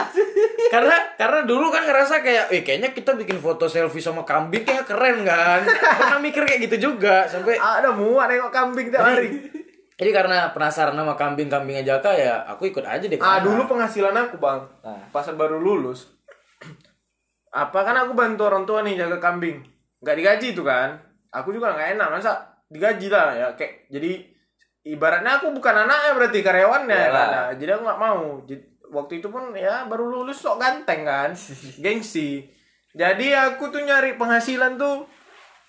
[0.70, 4.86] Karena karena dulu kan ngerasa kayak eh kayaknya kita bikin foto selfie sama kambing kayak
[4.86, 5.66] keren kan?
[5.66, 9.63] Pernah mikir kayak gitu juga sampai ada muat nengok kambing tiap hari.
[9.94, 14.42] Jadi karena penasaran sama kambing-kambingnya Jaka ya aku ikut aja deh Ah dulu penghasilan aku
[14.42, 15.06] bang, Nah.
[15.14, 16.10] pas baru lulus.
[17.54, 19.62] Apa kan aku bantu orang tua nih jaga kambing,
[20.02, 20.98] nggak digaji itu kan?
[21.30, 24.26] Aku juga nggak enak masa digaji lah ya kayak jadi
[24.84, 27.28] ibaratnya aku bukan anaknya berarti karyawannya kan?
[27.30, 28.22] Nah, jadi aku nggak mau.
[28.42, 31.30] Jadi, waktu itu pun ya baru lulus sok ganteng kan,
[31.84, 32.42] gengsi.
[32.94, 35.06] Jadi aku tuh nyari penghasilan tuh,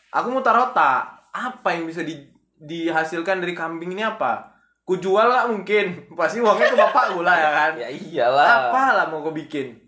[0.10, 2.18] aku mutar otak apa yang bisa di,
[2.58, 4.56] dihasilkan dari kambing ini apa?
[4.86, 7.72] Ku jual lah mungkin, pasti uangnya ke bapakku lah ya kan.
[7.80, 9.82] ya iyalah Apa lah mau gue bikin?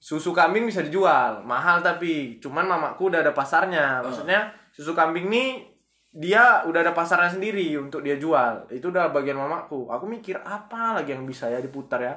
[0.00, 4.04] Susu kambing bisa dijual, mahal tapi cuman mamaku udah ada pasarnya.
[4.04, 5.64] Maksudnya susu kambing nih
[6.12, 8.68] dia udah ada pasarnya sendiri untuk dia jual.
[8.68, 9.88] Itu udah bagian mamaku.
[9.88, 12.14] Aku mikir apa lagi yang bisa ya diputar ya?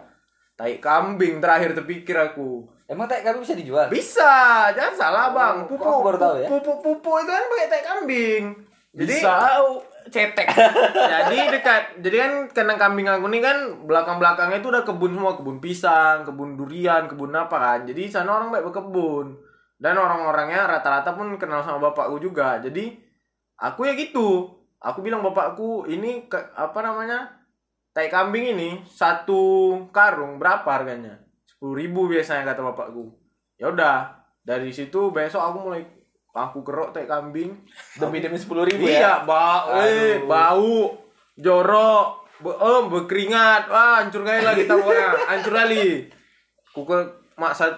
[0.58, 2.68] Tai kambing terakhir terpikir aku.
[2.88, 5.56] emang tak kami bisa dijual Bisa, jangan salah bang.
[5.68, 6.48] Oh, Pupuk, baru tahu ya.
[6.48, 8.44] pupuk, pupuk itu kan pakai tai kambing.
[8.98, 9.62] Jadi bisa.
[10.08, 10.48] Cetek.
[11.12, 15.36] Jadi dekat jadi kan kandang kambing aku nih kan belakang belakangnya itu udah kebun semua
[15.36, 17.80] kebun pisang kebun durian kebun apa kan.
[17.84, 19.36] Jadi sana orang baik berkebun.
[19.78, 22.58] Dan orang-orangnya rata-rata pun kenal sama bapakku juga.
[22.64, 22.98] Jadi
[23.60, 24.48] aku ya gitu.
[24.80, 27.44] Aku bilang bapakku ini ke, apa namanya
[27.92, 31.20] tai kambing ini satu karung berapa harganya?
[31.44, 33.12] Sepuluh ribu biasanya kata bapakku.
[33.60, 35.97] Ya udah dari situ besok aku mulai
[36.38, 37.58] aku kerok tai kambing.
[37.98, 39.00] Demi demi sepuluh ribu ya?
[39.02, 40.94] Iya, bau, eh, bau,
[41.34, 42.08] jorok,
[42.42, 42.54] be
[42.94, 45.86] berkeringat, wah hancur kali lagi kita pokoknya, hancur kali.
[46.74, 46.94] Kuku
[47.38, 47.74] maksud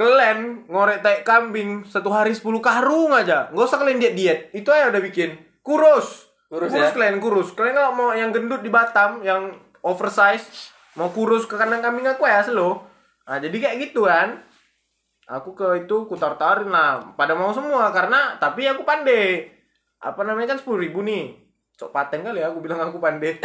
[0.00, 4.68] kalian ngorek tai kambing satu hari 10 karung aja, nggak usah kalian diet diet, itu
[4.72, 5.36] aja udah bikin.
[5.60, 6.96] Kurus, Kurus kurus ya?
[6.96, 7.52] kalian kurus.
[7.52, 9.52] Kalian kalau mau yang gendut di Batam, yang
[9.84, 12.80] oversize, mau kurus ke kandang kambing aku ya slow.
[13.28, 14.40] Nah jadi kayak gitu kan
[15.30, 17.14] aku ke itu ku tarin lah.
[17.14, 19.46] Pada mau semua karena tapi aku pandai.
[20.02, 21.38] Apa namanya kan sepuluh ribu nih.
[21.78, 23.38] Cok paten kali ya aku bilang aku pandai.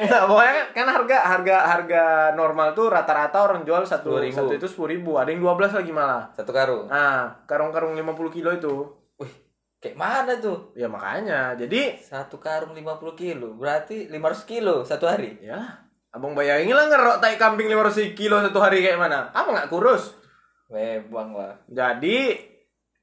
[0.00, 4.34] Nggak, pokoknya kan harga harga harga normal tuh rata-rata orang jual satu 10.000.
[4.34, 5.10] satu itu sepuluh ribu.
[5.20, 6.32] Ada yang 12 lagi malah.
[6.32, 6.88] Satu karung?
[6.88, 8.74] Nah karung-karung 50 kilo itu.
[9.20, 9.32] Wih
[9.78, 10.72] kayak mana tuh?
[10.74, 11.54] Ya makanya.
[11.54, 15.38] Jadi satu karung 50 kilo berarti 500 kilo satu hari?
[15.44, 19.68] Ya abang bayangin lah ngerok tai kambing 500 kilo satu hari kayak mana apa nggak
[19.68, 20.14] kurus
[20.66, 22.34] memang lah Jadi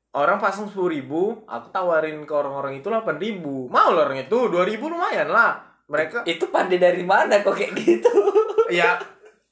[0.09, 3.67] orang pasang sepuluh ribu, aku tawarin ke orang-orang itu delapan ribu.
[3.67, 5.59] Mau lah orang itu dua ribu lumayan lah.
[5.85, 8.11] Mereka itu pandai dari mana kok kayak gitu
[8.73, 8.95] ya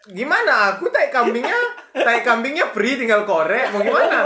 [0.06, 0.74] gimana?
[0.74, 1.60] Aku tai kambingnya,
[1.94, 3.72] tai kambingnya free tinggal korek.
[3.72, 4.26] Mau gimana?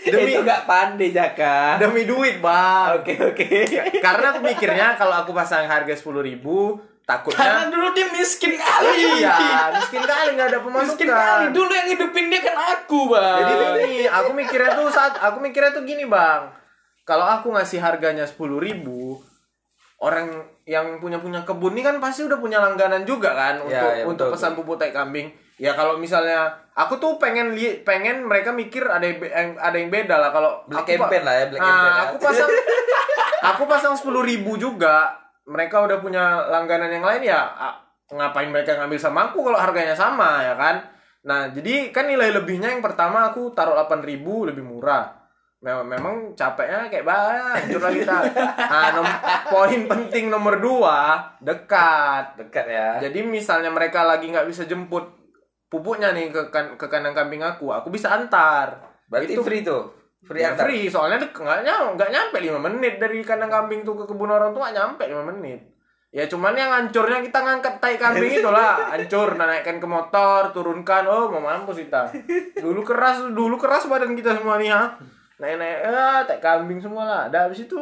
[0.00, 1.76] Demi- Itu gak pandai Jaka.
[1.76, 3.48] demi duit bang Oke oke.
[4.00, 8.94] karena aku mikirnya kalau aku pasang harga sepuluh ribu Karena takutnya dulu dia miskin kali.
[9.18, 9.36] iya
[9.72, 11.44] miskin kali nggak ada pemasukan Miskin kali.
[11.50, 13.36] Dulu yang hidupin dia kan aku, Bang.
[13.40, 16.50] jadi gini aku mikirnya tuh saat aku mikirnya tuh gini bang
[17.02, 19.18] kalau aku ngasih harganya sepuluh ribu
[19.98, 20.30] orang
[20.64, 24.04] yang punya punya kebun ini kan pasti udah punya langganan juga kan untuk Ya, ya,
[24.04, 28.48] untuk betul, pesan pupuk tai kambing ya kalau misalnya aku tuh pengen li pengen mereka
[28.48, 31.68] mikir ada yang, ada yang beda lah kalau Black aku campaign lah ya, black Nah,
[31.68, 32.00] campaign ya.
[32.00, 32.48] aku pasang
[33.50, 35.12] aku pasang sepuluh ribu juga
[35.50, 37.42] mereka udah punya langganan yang lain ya
[38.10, 40.78] ngapain mereka ngambil sama aku kalau harganya sama ya kan?
[41.26, 45.18] Nah jadi kan nilai lebihnya yang pertama aku taruh 8.000 ribu lebih murah.
[45.60, 48.16] Memang, memang capeknya kayak banget hancur lah kita.
[48.56, 49.20] Nah, nom-
[49.52, 52.40] poin penting nomor dua dekat.
[52.40, 52.88] Dekat ya.
[52.96, 55.04] jadi misalnya mereka lagi nggak bisa jemput
[55.68, 58.96] pupuknya nih ke kan- ke kandang kambing aku aku bisa antar.
[59.12, 59.99] Berarti Itu- free tuh.
[60.20, 60.68] Free Ya, antar.
[60.68, 64.68] free soalnya nggak nggak nyampe 5 menit dari kandang kambing tuh ke kebun orang tua
[64.68, 65.60] nggak nyampe 5 menit.
[66.10, 71.06] Ya cuman yang hancurnya kita ngangkat tai kambing itulah hancur nah, naikkan ke motor turunkan.
[71.08, 72.10] Oh mau mampus kita.
[72.60, 74.92] Dulu keras dulu keras badan kita semua nih ha.
[75.40, 77.22] Naik naik eh tai kambing semua lah.
[77.32, 77.80] Dah habis itu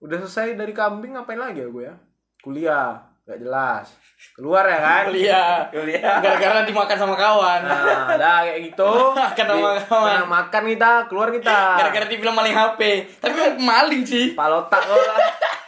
[0.00, 1.94] udah selesai dari kambing ngapain lagi ya gue ya?
[2.40, 3.86] Kuliah nggak jelas
[4.34, 5.56] keluar ya kan Kuliah.
[5.70, 6.20] Kuliah.
[6.20, 7.60] Gara-gara dimakan sama kawan.
[7.62, 8.90] nah dah kayak gitu
[9.32, 10.12] Kena Di- kawan.
[10.12, 12.80] kena makan kita keluar kita Gara-gara dibilang maling HP.
[13.16, 14.34] Tapi maling sih.
[14.34, 14.96] Palotak lo.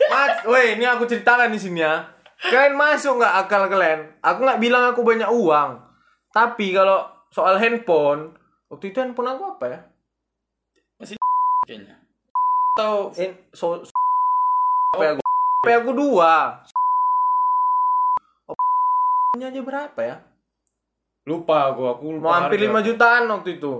[0.04, 2.04] Mas, woi, ini aku ceritakan di sini ya.
[2.42, 4.20] Kalian masuk nggak akal kalian?
[4.20, 5.80] Aku nggak bilang aku banyak uang.
[6.28, 8.36] Tapi kalau soal handphone,
[8.68, 9.80] waktu itu handphone aku apa ya?
[11.62, 11.96] Kayaknya.
[12.74, 13.94] Atau Eh, so, so
[14.92, 15.22] aku,
[15.62, 16.60] HP aku dua.
[19.32, 20.16] Ini aja berapa ya?
[21.22, 22.24] lupa aku, aku lupa.
[22.28, 22.82] Mau hampir harga.
[22.82, 23.72] 5 jutaan waktu itu.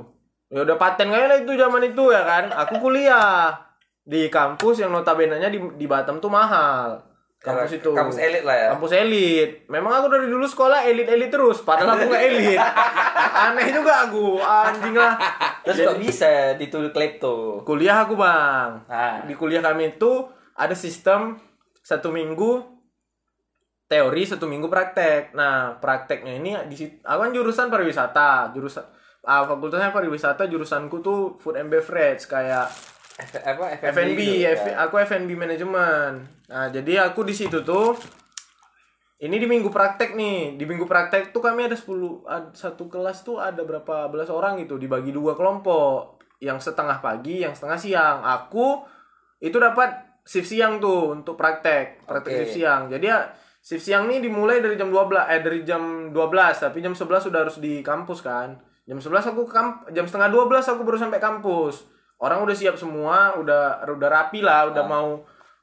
[0.52, 2.44] Ya udah paten kali lah itu zaman itu ya kan.
[2.54, 3.52] Aku kuliah
[4.00, 7.04] di kampus yang notabene-nya di, di Batam tuh mahal.
[7.42, 7.90] Kampus itu.
[7.90, 8.68] Kampus elit lah ya.
[8.72, 9.66] Kampus elit.
[9.66, 11.60] Memang aku dari dulu sekolah elit-elit terus.
[11.66, 12.60] Padahal aku nggak elit.
[13.50, 14.38] Aneh juga aku.
[14.38, 15.18] Anjing lah.
[15.66, 17.66] Terus kok bisa dituduh klepto?
[17.66, 18.86] Kuliah aku bang.
[18.86, 21.36] Nah, Di kuliah kami itu ada sistem
[21.82, 22.71] satu minggu
[23.92, 25.36] teori, satu minggu praktek.
[25.36, 27.04] Nah prakteknya ini di situ.
[27.04, 28.56] Aku kan jurusan pariwisata.
[28.56, 28.88] Jurusan
[29.28, 30.48] ah, fakultasnya pariwisata.
[30.48, 32.72] Jurusanku tuh food and beverage kayak
[33.12, 34.56] F- apa F&B, gitu ya?
[34.56, 36.24] F- aku F&B manajemen.
[36.48, 37.92] Nah, jadi aku di situ tuh
[39.20, 40.56] ini di minggu praktek nih.
[40.56, 44.58] Di minggu praktek tuh kami ada 10 ad- satu kelas tuh ada berapa belas orang
[44.64, 46.24] gitu dibagi dua kelompok.
[46.40, 48.18] Yang setengah pagi, yang setengah siang.
[48.24, 48.82] Aku
[49.38, 52.38] itu dapat shift siang tuh untuk praktek, praktek Oke.
[52.42, 52.90] shift siang.
[52.90, 56.18] Jadi ya shift siang nih dimulai dari jam 12 eh dari jam 12,
[56.58, 58.58] tapi jam 11 sudah harus di kampus kan.
[58.82, 61.86] Jam 11 aku ke kamp jam setengah 12 aku baru sampai kampus.
[62.18, 64.90] Orang udah siap semua, udah udah rapi lah, udah Ah.
[64.90, 65.08] mau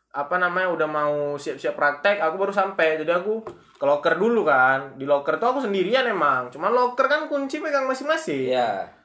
[0.09, 2.97] apa namanya, udah mau siap-siap praktek, aku baru sampai.
[3.03, 3.43] Jadi aku
[3.79, 4.95] ke locker dulu kan.
[4.95, 6.49] Di locker tuh aku sendirian emang.
[6.49, 8.55] Cuman locker kan kunci pegang masing-masing.
[8.55, 8.98] Iya.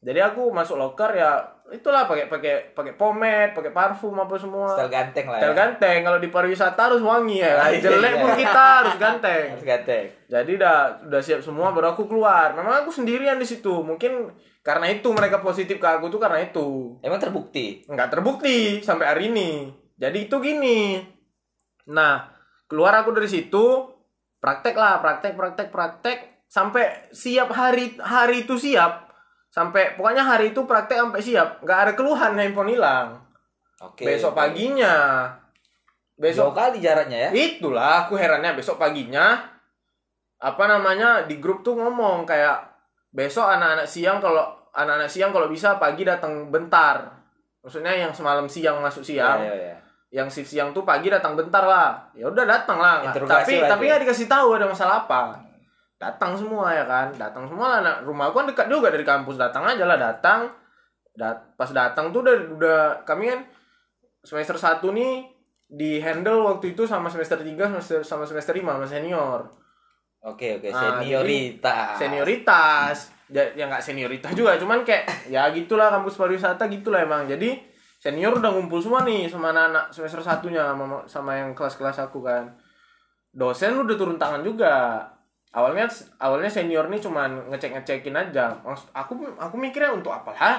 [0.00, 4.74] Jadi aku masuk locker ya itulah pakai pakai pakai pomade, pakai parfum apa semua.
[4.74, 5.58] Style ganteng lah Style ya.
[5.60, 7.52] ganteng kalau di pariwisata harus wangi ya.
[7.54, 7.70] kan?
[7.70, 7.80] Iya.
[7.84, 9.44] Jelek pun kita harus ganteng.
[9.54, 10.04] Harus ganteng.
[10.26, 12.56] Jadi udah udah siap semua baru aku keluar.
[12.56, 13.84] Memang aku sendirian di situ.
[13.84, 14.32] Mungkin
[14.64, 16.96] karena itu mereka positif ke aku tuh karena itu.
[17.04, 17.84] Emang terbukti.
[17.86, 19.68] Nggak terbukti sampai hari ini.
[20.00, 20.96] Jadi itu gini.
[21.92, 22.24] Nah,
[22.64, 23.84] keluar aku dari situ,
[24.40, 29.09] praktek lah, praktek, praktek, praktek sampai siap hari hari itu siap.
[29.50, 31.48] Sampai pokoknya hari itu praktek sampai siap.
[31.66, 33.18] Nggak ada keluhan handphone hilang.
[33.82, 34.06] Oke.
[34.06, 35.26] Besok paginya.
[35.26, 37.30] Jauh Besok kali jaraknya ya.
[37.32, 39.40] Itulah aku herannya besok paginya
[40.40, 42.60] apa namanya di grup tuh ngomong kayak
[43.12, 44.40] besok anak-anak siang kalau
[44.72, 47.08] anak-anak siang kalau bisa pagi datang bentar.
[47.60, 49.76] Maksudnya yang semalam siang masuk siang, Iya, iya.
[50.12, 52.08] yang shift siang tuh pagi datang bentar lah.
[52.16, 53.04] Ya udah datang lah.
[53.04, 53.88] Interogasi Tapi lah tapi itu.
[53.92, 55.22] nggak dikasih tahu ada masalah apa.
[56.00, 57.80] Datang semua ya kan, datang semua lah.
[57.84, 59.36] Nah, rumah aku kan dekat juga dari kampus.
[59.36, 60.48] Datang aja lah datang.
[61.12, 63.44] Dat pas datang tuh udah udah kami kan
[64.24, 65.28] semester 1 nih
[65.68, 69.40] di handle waktu itu sama semester 3 semester sama semester 5 sama senior.
[70.20, 70.68] Oke, oke.
[70.72, 71.96] Ah, Senioritas.
[71.96, 72.96] Senioritas.
[73.30, 77.30] Ya, ya nggak senioritas juga, cuman kayak ya gitulah kampus pariwisata gitulah emang.
[77.30, 77.62] Jadi
[78.00, 82.50] senior udah ngumpul semua nih sama anak-anak semester satunya sama, sama yang kelas-kelas aku kan.
[83.30, 85.04] Dosen udah turun tangan juga.
[85.50, 85.90] Awalnya
[86.22, 88.54] awalnya senior nih cuman ngecek-ngecekin aja.
[88.62, 90.56] Maksud aku aku mikirnya untuk apa lah?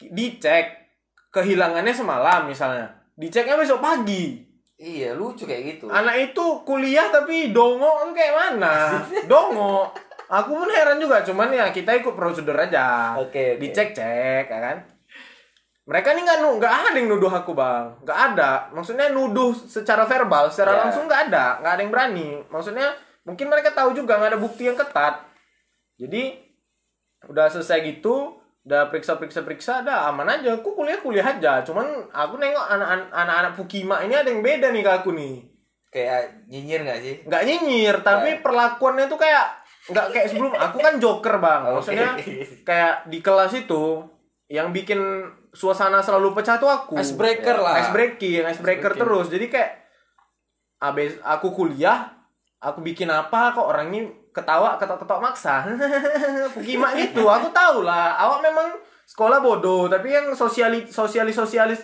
[0.00, 0.80] Dicek
[1.28, 2.88] kehilangannya semalam misalnya.
[3.16, 4.40] Diceknya besok pagi.
[4.80, 5.92] Iya, lucu kayak gitu.
[5.92, 8.96] Anak itu kuliah tapi dongo kayak mana?
[9.30, 9.92] dongo.
[10.30, 13.18] Aku pun heran juga, cuman ya kita ikut prosedur aja.
[13.18, 13.60] Oke, oke.
[13.60, 14.78] Dicek-cek, ya kan?
[15.90, 20.46] mereka nih nggak nggak ada yang nuduh aku bang nggak ada maksudnya nuduh secara verbal
[20.46, 20.80] secara Ya.
[20.86, 22.94] langsung nggak ada nggak ada yang berani maksudnya
[23.30, 25.22] mungkin mereka tahu juga nggak ada bukti yang ketat.
[26.02, 26.34] Jadi
[27.30, 30.58] udah selesai gitu udah periksa periksa periksa ada aman aja.
[30.58, 31.62] Aku kuliah kuliah aja.
[31.62, 35.46] Cuman aku nengok anak anak pukima ini ada yang beda nih ke aku nih.
[35.90, 37.14] Kayak nyinyir gak sih?
[37.26, 39.46] nggak nyinyir tapi perlakuannya tuh kayak
[39.90, 40.52] nggak kayak sebelum.
[40.58, 41.62] Aku kan joker bang.
[41.70, 42.10] Maksudnya
[42.68, 44.02] kayak di kelas itu
[44.50, 44.98] yang bikin
[45.54, 46.98] suasana selalu pecah tuh aku.
[46.98, 47.78] Icebreaker lah.
[47.78, 49.30] ice breaking ice breaker terus.
[49.30, 49.70] Jadi kayak
[50.80, 52.19] abis aku kuliah
[52.60, 55.64] aku bikin apa kok orang ini ketawa ketawa maksa
[56.54, 58.68] Pukima gitu aku tahu lah awak memang
[59.08, 61.80] sekolah bodoh tapi yang sosiali sosialis sosialis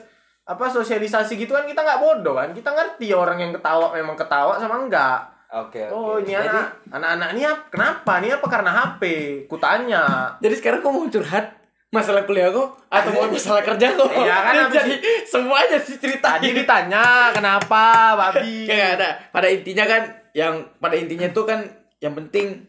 [0.46, 4.60] apa sosialisasi gitu kan kita nggak bodoh kan kita ngerti orang yang ketawa memang ketawa
[4.60, 5.94] sama enggak Oke, oke.
[5.94, 7.62] Oh ini Jadi, anak anak-anak ini apa?
[7.70, 8.12] Kenapa?
[8.18, 9.02] Ini apa karena HP?
[9.46, 10.02] Kutanya.
[10.42, 11.54] Jadi sekarang kau mau curhat
[11.94, 14.10] masalah kuliah kok atau mau masalah kerja kok?
[14.10, 16.42] Iya kan, habis- jadi semuanya diceritain.
[16.42, 18.66] Tadi ditanya kenapa, babi?
[18.66, 19.08] Kayak ada.
[19.30, 20.02] Pada intinya kan
[20.36, 21.64] yang pada intinya tuh kan
[21.96, 22.60] yang penting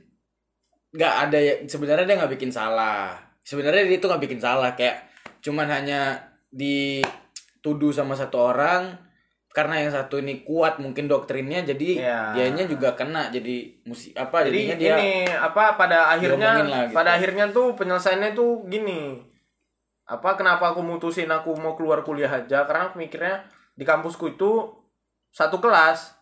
[0.96, 3.20] nggak ada ya sebenarnya dia nggak bikin salah.
[3.44, 5.04] Sebenarnya dia tuh nggak bikin salah kayak
[5.44, 6.16] cuman hanya
[6.48, 8.96] dituduh sama satu orang
[9.52, 12.20] karena yang satu ini kuat mungkin doktrinnya jadi Iya.
[12.38, 16.94] dianya juga kena jadi musik apa Jadi jadinya dia ini apa pada akhirnya lah gitu.
[16.94, 19.18] pada akhirnya tuh penyelesaiannya tuh gini.
[20.08, 22.64] Apa kenapa aku mutusin aku mau keluar kuliah aja?
[22.64, 23.44] Karena aku mikirnya
[23.76, 24.72] di kampusku itu
[25.36, 26.17] satu kelas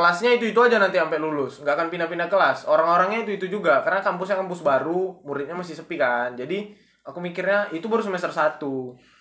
[0.00, 1.60] kelasnya itu itu aja nanti sampai lulus.
[1.60, 2.64] Nggak akan pindah-pindah kelas.
[2.64, 3.84] Orang-orangnya itu itu juga.
[3.84, 6.32] Karena kampusnya kampus baru muridnya masih sepi kan.
[6.32, 6.72] Jadi
[7.04, 8.56] aku mikirnya itu baru semester 1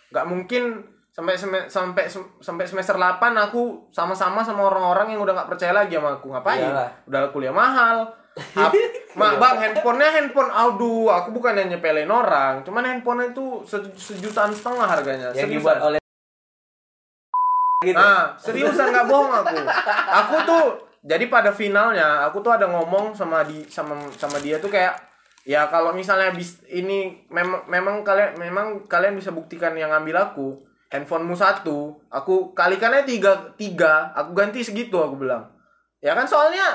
[0.10, 0.64] nggak mungkin
[1.10, 1.36] sampai
[1.68, 2.06] sampai
[2.40, 6.32] sampai semester 8 aku sama-sama sama orang-orang yang udah nggak percaya lagi sama aku.
[6.32, 6.64] Ngapain?
[6.64, 6.90] Iyalah.
[7.06, 8.08] udah kuliah mahal.
[8.56, 8.72] Ap-
[9.20, 10.48] Mak, bang handphonenya handphone.
[10.48, 12.64] Aduh aku bukan yang nyepelin orang.
[12.64, 15.28] Cuman handphonenya itu se- sejutaan setengah harganya.
[15.36, 15.60] Yang Seriusan.
[15.60, 16.00] dibuat oleh
[17.80, 17.96] gitu.
[17.96, 19.58] Nah, seriusan nggak bohong aku.
[20.12, 20.64] Aku tuh
[21.00, 25.00] jadi pada finalnya aku tuh ada ngomong sama di sama sama dia tuh kayak
[25.48, 30.60] ya kalau misalnya bis, ini memang memang kalian memang kalian bisa buktikan yang ngambil aku
[30.92, 35.48] handphonemu satu aku kalikannya tiga tiga aku ganti segitu aku bilang
[36.04, 36.68] ya kan soalnya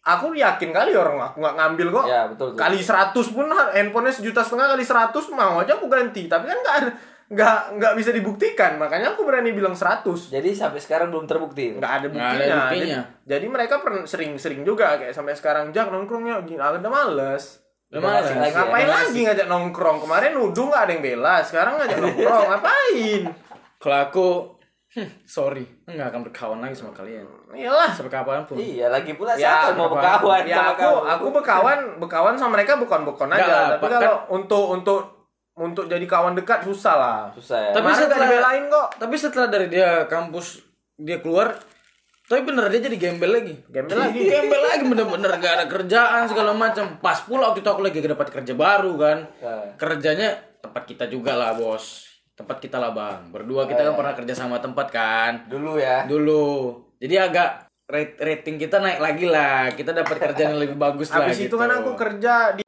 [0.00, 2.60] aku yakin kali orang aku nggak ngambil kok Ya, betul, betul.
[2.64, 6.76] kali 100 pun handphonenya sejuta setengah kali 100 mau aja aku ganti tapi kan nggak
[7.26, 11.72] nggak nggak bisa dibuktikan makanya aku berani bilang 100 Jadi sampai sekarang belum terbukti.
[11.72, 13.00] nggak ada Nggak buktinya, ada buktinya.
[13.00, 17.64] Jadi, jadi mereka pernah sering-sering juga kayak sampai sekarang jak nongkrongnya gini ah, udah males
[17.86, 18.26] Udah Udah males.
[18.26, 18.50] ya.
[18.50, 23.22] ngapain Udah lagi ngajak nongkrong kemarin nuduh nggak ada yang bela sekarang ngajak nongkrong ngapain
[23.78, 24.28] Kalau aku,
[24.94, 27.24] hmm, sorry, nggak akan berkawan lagi sama kalian.
[27.50, 28.56] iyalah Sampai kapan pun.
[28.56, 30.24] Iya, lagi pula Ya, siapa mau berkawan.
[30.24, 31.04] berkawan ya sama aku kamu?
[31.06, 35.00] aku bekawan bekawan sama mereka bukan bukan Nggak aja lah, tapi kalau untuk untuk
[35.54, 37.72] untuk jadi kawan dekat susah lah Susah ya.
[37.72, 40.46] Tapi nggak setelah- dibelain kok Tapi setelah dari dia kampus
[40.94, 41.58] dia keluar,
[42.24, 43.54] tapi bener dia jadi gembel lagi.
[43.68, 44.24] Gembel lagi.
[44.24, 46.96] gembel lagi bener-bener gak ada kerjaan segala macam.
[46.98, 49.18] Pas pula waktu itu aku lagi dapat kerja baru kan.
[49.38, 49.76] Ya.
[49.76, 52.08] Kerjanya tempat kita juga lah bos.
[52.32, 53.28] Tempat kita lah bang.
[53.28, 55.32] Berdua kita kan pernah kerja sama tempat kan.
[55.46, 56.08] Dulu ya.
[56.08, 56.72] Dulu.
[56.96, 57.48] Jadi agak
[57.84, 59.68] rate- rating kita naik lagi lah.
[59.70, 61.28] Kita dapat kerjaan yang lebih bagus lah.
[61.28, 61.60] habis itu gitu.
[61.60, 62.63] kan aku kerja di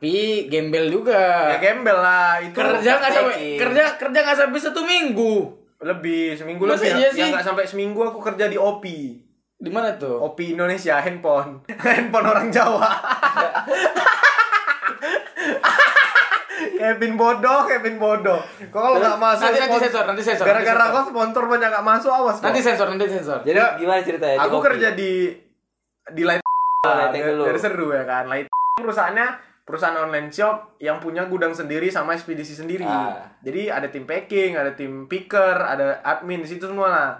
[0.00, 0.16] Tapi
[0.48, 1.20] gembel juga.
[1.46, 5.34] ya gembel lah itu kerja nggak sampai kerja kerja nggak sampai satu minggu.
[5.78, 7.28] lebih seminggu Masa lebih iya yang sih?
[7.30, 9.00] nggak sampai seminggu aku kerja di OPI
[9.56, 10.16] Di mana tuh?
[10.22, 12.84] OPI Indonesia handphone handphone orang Jawa
[16.72, 20.44] Kevin bodoh Kevin bodoh kok kalau nggak masuk Nanti nanti sensor, nanti sensor.
[20.44, 22.44] gara-gara kok sponsor banyak nggak masuk awas kok.
[22.46, 23.38] Nanti sensor, nanti sensor.
[23.42, 24.36] Jadi gimana ceritanya?
[24.36, 24.66] Di aku kopi?
[24.66, 25.12] kerja di
[26.10, 26.40] di Light
[27.14, 27.44] dulu.
[27.44, 29.28] biar seru ya kan Light perusahaannya
[29.70, 33.22] perusahaan online shop yang punya gudang sendiri sama ekspedisi sendiri Ah.
[33.38, 37.10] jadi ada tim packing ada tim picker ada admin di situ semua lah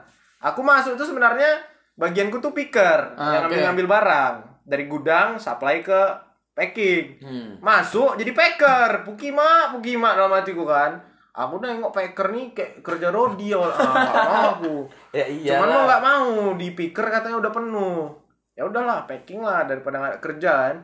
[0.41, 1.63] aku masuk tuh sebenarnya
[1.95, 6.01] bagianku tuh picker Ah, yang ngambil ngambil barang dari gudang supply ke
[6.53, 7.51] packing Hmm.
[7.61, 10.99] masuk jadi packer pukima pukima dalam hatiku kan
[11.31, 13.71] aku nengok packer nih kayak kerja rodi ah,
[14.51, 15.55] aku Ya iya.
[15.55, 18.15] Cuman lo nggak mau di picker katanya udah penuh.
[18.55, 20.75] Ya udahlah, packing lah daripada nggak ada kerjaan.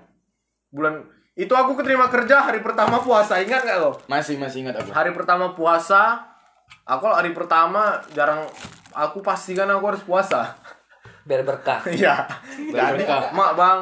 [0.68, 1.06] Bulan
[1.36, 3.92] itu aku keterima kerja hari pertama puasa, ingat nggak lo?
[4.08, 4.88] Masih masih ingat aku.
[4.88, 6.24] Hari pertama puasa,
[6.88, 8.48] aku hari pertama jarang
[8.90, 10.56] aku pastikan aku harus puasa.
[11.28, 11.84] biar berkah.
[11.92, 12.24] Iya.
[12.72, 13.34] Biar Jadi berkah.
[13.36, 13.80] mak bang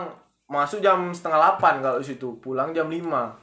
[0.51, 3.39] masuk jam setengah delapan kalau di situ, pulang jam lima.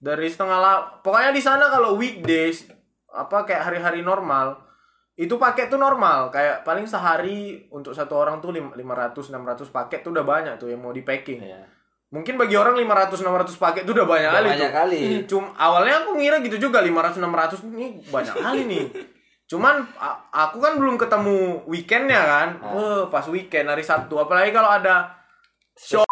[0.00, 0.74] Dari setengah la
[1.04, 2.64] pokoknya di sana kalau weekdays
[3.12, 4.60] apa kayak hari-hari normal
[5.16, 10.04] itu paket tuh normal kayak paling sehari untuk satu orang tuh lim- 500 600 paket
[10.04, 11.40] tuh udah banyak tuh yang mau di packing.
[11.44, 11.75] Iya.
[12.06, 14.76] Mungkin bagi orang 500 600 paket itu udah banyak Udah kali banyak tuh.
[14.76, 15.00] kali.
[15.26, 18.84] Cuma awalnya aku ngira gitu juga 500 600 ini banyak kali nih.
[19.46, 19.82] Cuman
[20.28, 21.36] aku kan belum ketemu
[21.66, 22.48] weekendnya kan.
[22.72, 25.10] Eh, pas weekend hari Sabtu apalagi kalau ada
[25.72, 26.06] show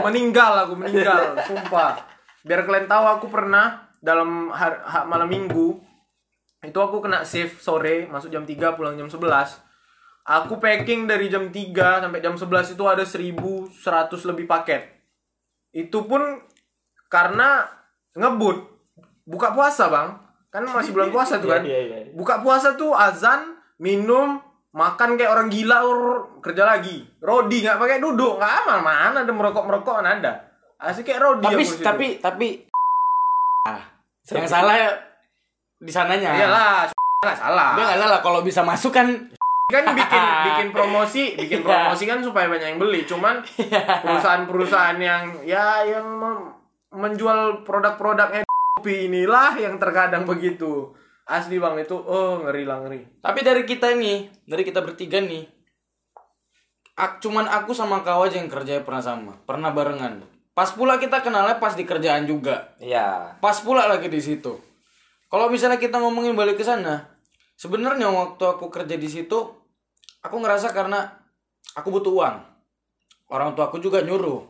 [0.00, 2.00] meninggal aku meninggal sumpah.
[2.40, 5.80] Biar kalian tahu aku pernah dalam har- ha- malam Minggu
[6.62, 9.60] itu aku kena shift sore masuk jam 3 pulang jam 11
[10.22, 13.72] aku packing dari jam 3 sampai jam 11 itu ada 1100
[14.24, 14.93] lebih paket
[15.74, 16.22] itu pun
[17.10, 17.66] karena
[18.14, 18.70] ngebut.
[19.26, 20.14] Buka puasa bang.
[20.54, 21.66] Kan masih bulan puasa tuh kan?
[21.66, 22.12] Iya, iya, iya.
[22.14, 24.38] buka puasa tuh azan minum
[24.74, 26.00] makan kayak orang gila ur,
[26.38, 27.02] kerja lagi.
[27.18, 28.38] Rodi nggak pakai duduk.
[28.38, 30.54] Nggak aman mana ada merokok merokok ada
[30.84, 31.84] asik kayak rodi tapi aku di situ.
[31.84, 32.48] tapi tapi
[33.64, 33.82] ah,
[34.34, 34.90] yang salah ya
[35.80, 36.30] di sananya.
[36.36, 36.72] Iyalah
[37.24, 37.70] nggak salah.
[37.78, 38.20] Dia nggak salah.
[38.20, 39.08] Kalau bisa masuk kan
[39.64, 41.66] kan bikin bikin promosi bikin Iya.
[41.66, 43.04] promosi kan supaya banyak yang beli.
[43.04, 43.40] Cuman
[44.02, 46.06] perusahaan-perusahaan yang ya yang
[46.90, 48.44] menjual produk-produknya
[48.76, 50.92] kopi inilah yang terkadang begitu.
[51.24, 53.00] Asli bang itu oh ngeri lah ngeri.
[53.18, 55.48] Tapi dari kita ini dari kita bertiga nih
[56.94, 60.20] ak- cuman aku sama kau aja yang kerjanya pernah sama pernah barengan.
[60.52, 62.76] Pas pula kita kenalnya pas di kerjaan juga.
[62.76, 63.40] Iya.
[63.40, 64.54] pas pula lagi di situ.
[65.26, 67.13] Kalau misalnya kita ngomongin balik ke sana
[67.58, 69.38] sebenarnya waktu aku kerja di situ
[70.20, 71.04] aku ngerasa karena
[71.76, 72.36] aku butuh uang.
[73.30, 74.44] Orang tua aku juga nyuruh.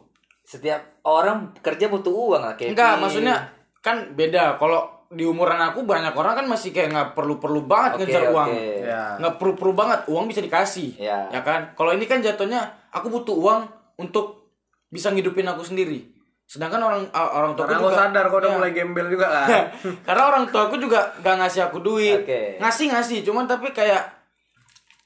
[0.44, 3.36] Setiap orang kerja butuh uang lah kayak enggak maksudnya
[3.80, 4.61] kan beda.
[4.61, 8.24] Kalau di umuran aku banyak orang kan masih kayak nggak perlu perlu banget Oke, ngejar
[8.34, 8.48] uang.
[8.50, 8.64] oke.
[8.82, 9.05] ya.
[9.20, 10.90] Nggak perlu perlu banget uang bisa dikasih.
[10.98, 11.30] Ya.
[11.30, 11.72] ya kan?
[11.74, 13.61] Kalau ini kan jatuhnya aku butuh uang
[13.98, 14.50] untuk
[14.90, 16.13] bisa ngidupin aku sendiri
[16.45, 18.55] sedangkan orang orang tua karena aku juga sadar kok udah Ya.
[18.55, 19.49] mulai gembel juga kan
[20.07, 22.42] karena orang tua aku juga gak ngasih aku duit Oke.
[22.59, 24.05] ngasih ngasih cuman tapi kayak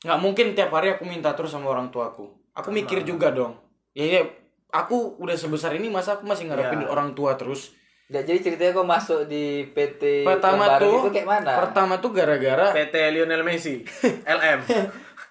[0.00, 3.54] nggak mungkin tiap hari aku minta terus sama orang tua aku aku mikir juga dong
[3.92, 4.22] ya, ya
[4.68, 6.88] aku udah sebesar ini masa aku masih ngarepin Ya.
[6.88, 7.74] orang tua terus
[8.08, 11.52] Nggak, jadi ceritanya kok masuk di PT pertama yang baru tuh itu kayak mana?
[11.60, 13.84] pertama tuh gara-gara PT Lionel Messi
[14.38, 14.58] LM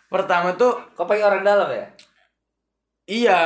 [0.08, 1.89] pertama tuh Kok pakai orang dalam ya?
[3.08, 3.41] Iya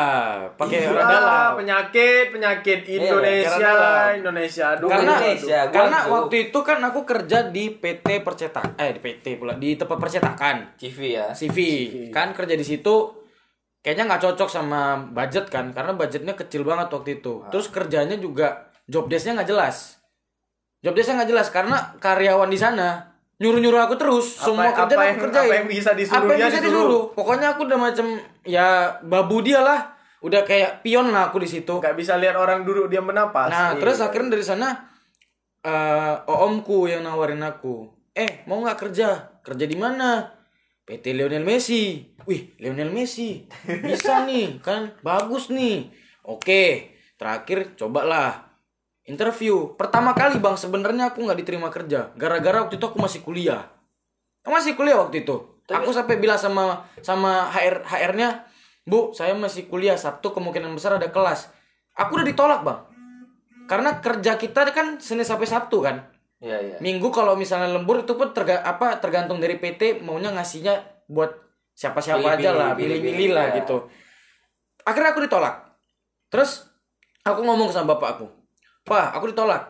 [0.57, 1.49] pakai orang Iya, dalam.
[1.53, 4.09] penyakit penyakit Indonesia orang dalam.
[4.17, 4.65] Indonesia.
[4.73, 9.37] Aduh karena Indonesia, karena waktu itu kan aku kerja di PT percetak eh di PT
[9.37, 10.73] pula di tempat percetakan.
[10.75, 11.29] CV ya.
[11.29, 11.57] CV
[12.09, 13.21] kan kerja di situ
[13.79, 17.45] kayaknya nggak cocok sama budget kan karena budgetnya kecil banget waktu itu.
[17.47, 20.01] Terus kerjanya juga job desknya nggak jelas.
[20.81, 23.10] Job desknya nggak jelas karena karyawan di sana
[23.41, 26.15] nyuruh nyuruh aku terus Apa- semua apa kerjaan yang- aku kerjain apa yang bisa disuruh
[26.15, 26.85] apa yang dia bisa disuruh.
[26.85, 28.07] disuruh pokoknya aku udah macam
[28.43, 28.67] ya
[29.01, 29.79] babu dia lah
[30.21, 33.73] udah kayak pion lah aku di situ nggak bisa lihat orang duduk diam bernapas Nah,
[33.73, 33.79] Iya.
[33.79, 34.69] terus akhirnya dari sana
[35.59, 39.09] eh omku yang nawarin aku, "Eh, mau nggak kerja?
[39.41, 40.25] Kerja di mana?"
[40.81, 42.01] PT Lionel Messi.
[42.23, 43.45] Wih, Lionel Messi.
[43.63, 45.89] Bisa nih, kan bagus nih.
[46.23, 48.50] Oke, terakhir cobalah
[49.05, 49.73] interview.
[49.77, 53.69] Pertama kali, Bang, sebenarnya aku nggak diterima kerja gara-gara waktu itu aku masih kuliah.
[54.45, 55.37] Aku masih kuliah waktu itu.
[55.71, 58.43] Aku sampai bilang sama sama HR HR-nya,
[58.83, 61.47] "Bu, saya masih kuliah, Sabtu kemungkinan besar ada kelas."
[61.95, 62.91] Aku udah ditolak, Bang.
[63.69, 66.11] Karena kerja kita kan Senin sampai Sabtu kan.
[66.41, 66.75] Iya, iya.
[66.81, 71.37] Minggu kalau misalnya lembur itu pun terga, apa tergantung dari PT maunya ngasihnya buat
[71.77, 73.55] siapa-siapa aja lah, pilih-pilih, pilih-pilih lah ya.
[73.61, 73.77] gitu.
[74.81, 75.55] Akhirnya aku ditolak.
[76.33, 76.65] Terus
[77.21, 78.25] aku ngomong sama bapak aku,
[78.83, 79.63] Pak, aku ditolak.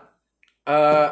[0.67, 1.07] Eh,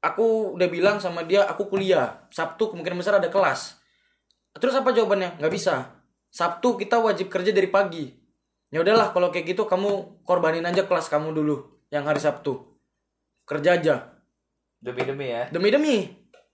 [0.00, 2.26] aku udah bilang sama dia aku kuliah.
[2.32, 3.80] Sabtu kemungkinan besar ada kelas.
[4.56, 5.38] Terus apa jawabannya?
[5.40, 5.94] Nggak bisa.
[6.30, 8.06] Sabtu kita wajib kerja dari pagi.
[8.70, 11.56] Ya udahlah kalau kayak gitu kamu korbanin aja kelas kamu dulu
[11.90, 12.70] yang hari Sabtu.
[13.46, 13.96] Kerja aja
[14.80, 15.44] Demi-demi ya.
[15.52, 16.08] demi-demi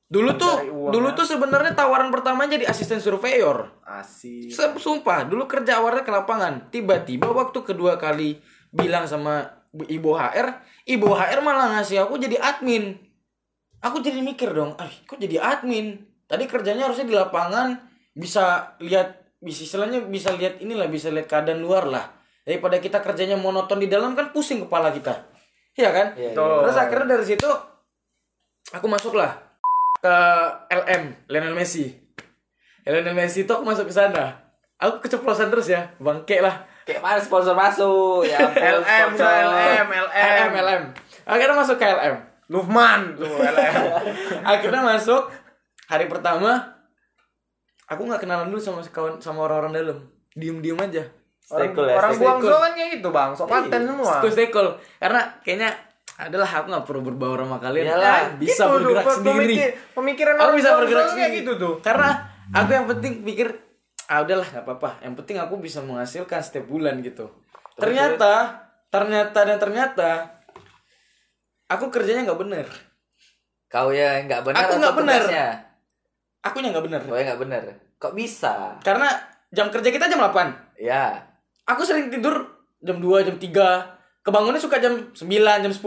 [0.07, 1.16] dulu tuh uang, dulu ya.
[1.18, 7.26] tuh sebenarnya tawaran pertama jadi asisten surveyor asik sumpah dulu kerja awalnya ke lapangan tiba-tiba
[7.30, 8.39] waktu kedua kali
[8.70, 10.47] bilang sama ibu HR
[10.89, 12.97] ibu HR malah ngasih aku jadi admin.
[13.85, 16.01] Aku jadi mikir dong ah kok jadi admin?
[16.27, 17.77] Tadi kerjanya harusnya di lapangan
[18.16, 22.09] bisa lihat bisa istilahnya bisa lihat inilah bisa lihat keadaan luar lah.
[22.47, 25.12] Daripada kita kerjanya monoton di dalam kan pusing kepala kita.
[25.77, 26.07] Iya kan?
[26.16, 26.64] Iya, Tuh.
[26.64, 27.51] terus akhirnya dari situ
[28.72, 29.37] aku masuklah
[30.01, 30.16] ke
[30.72, 31.93] LM Lionel Messi.
[32.87, 34.47] Lionel Messi itu aku masuk ke sana.
[34.81, 38.22] Aku keceplosan terus ya bangke lah Kayak mana sponsor masuk?
[38.24, 39.26] Ya ampun, LM sponsor.
[39.26, 40.82] LM LM LM
[41.24, 42.14] akhirnya masuk ke LM
[42.47, 43.74] Lufman tuh LM
[44.55, 45.22] akhirnya masuk.
[45.84, 46.78] Hari pertama
[47.84, 49.99] aku nggak kenalan dulu sama kawan sama orang-orang dalam.
[50.32, 51.03] Diem diem aja
[51.41, 52.51] Stay orang, cool ya, orang stay cool.
[52.53, 53.30] kan kayak gitu bang.
[53.32, 54.14] Sok paten semua.
[54.18, 54.68] Terus stay cool.
[54.97, 55.70] karena kayaknya
[56.16, 57.84] adalah aku nggak perlu berbaur sama kalian.
[57.87, 59.39] Iyalah, Ah, bisa Gitu tuh, bergerak pe- sendiri.
[59.53, 61.39] Pemikir- pemikiran aku orang bisa bergerak kayak sendiri.
[61.39, 61.74] gitu tuh.
[61.80, 62.09] Karena
[62.49, 63.49] aku yang penting pikir
[64.07, 64.91] ah udahlah nggak apa-apa.
[65.03, 67.27] Yang penting aku bisa menghasilkan setiap bulan gitu.
[67.77, 70.11] Ternyata ternyata dan ternyata
[71.67, 72.67] aku kerjanya nggak bener.
[73.67, 75.47] Kau ya nggak benar Aku nggak tugasnya?
[76.39, 77.03] aku yang nggak bener.
[77.03, 77.63] Kau nggak benar.
[77.99, 78.77] Kok bisa?
[78.85, 79.09] karena
[79.51, 81.25] jam kerja kita jam 8 Ya.
[81.65, 82.45] aku sering tidur
[82.79, 85.17] jam 2, jam 3 kebangunnya suka jam 9,
[85.65, 85.83] jam 10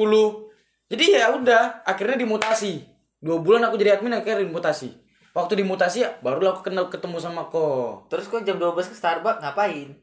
[0.90, 2.82] jadi ya udah akhirnya dimutasi.
[3.20, 4.90] Dua bulan aku jadi admin akhirnya dimutasi
[5.34, 8.02] waktu dimutasi ya baru aku kenal ketemu sama ko.
[8.10, 9.94] Terus kok jam 12 ke Starbucks ngapain?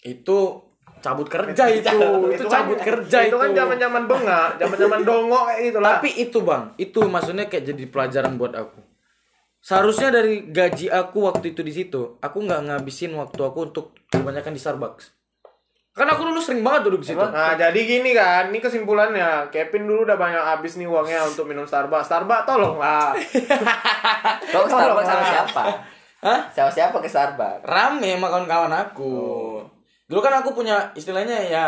[0.00, 0.38] itu
[1.00, 2.44] cabut kerja itu itu.
[2.48, 5.92] kan- cabut kerja itu, itu kan zaman zaman bengak zaman zaman dongok kayak gitu lah.
[6.00, 8.80] Tapi itu bang itu maksudnya kayak jadi pelajaran buat aku.
[9.60, 14.56] Seharusnya dari gaji aku waktu itu di situ aku nggak ngabisin waktu aku untuk kebanyakan
[14.56, 15.19] di Starbucks
[15.90, 19.90] karena aku dulu sering banget duduk di situ Nah jadi gini kan, ini kesimpulannya Kevin
[19.90, 23.10] dulu udah banyak habis nih uangnya untuk minum Starbucks Starbucks tolong lah
[24.54, 25.62] Kau Starbucks sama siapa?
[26.20, 26.40] Hah?
[26.52, 27.64] Sama siapa ke Starbucks?
[27.64, 29.16] rame sama kawan-kawan aku.
[30.04, 31.66] Dulu kan aku punya istilahnya ya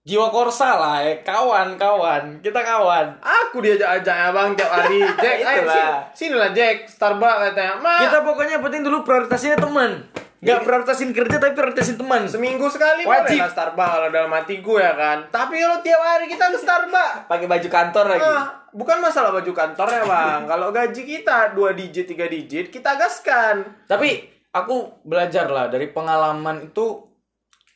[0.00, 1.12] jiwa korsa lah, ya.
[1.20, 3.20] kawan-kawan, kita kawan.
[3.20, 5.76] Aku diajak-ajak ya bang tiap hari Jack, ayo Itulah.
[5.76, 10.08] sini, sini lah Jack Starbucks katanya Ma, Kita pokoknya penting dulu prioritasnya teman.
[10.40, 12.24] Gak prioritasin kerja tapi prioritasin teman.
[12.24, 13.36] seminggu sekali Wajib.
[13.36, 17.28] boleh lah Starbucks kalau dalam hatiku ya kan Tapi kalau tiap hari kita ke Starbucks
[17.30, 18.24] Pakai baju kantor lagi.
[18.24, 23.60] Ah, bukan masalah baju kantornya bang Kalau gaji kita dua digit, tiga digit Kita gaskan
[23.84, 24.16] Tapi
[24.48, 27.04] aku belajar lah dari pengalaman itu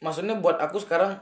[0.00, 1.14] maksudnya buat aku sekarang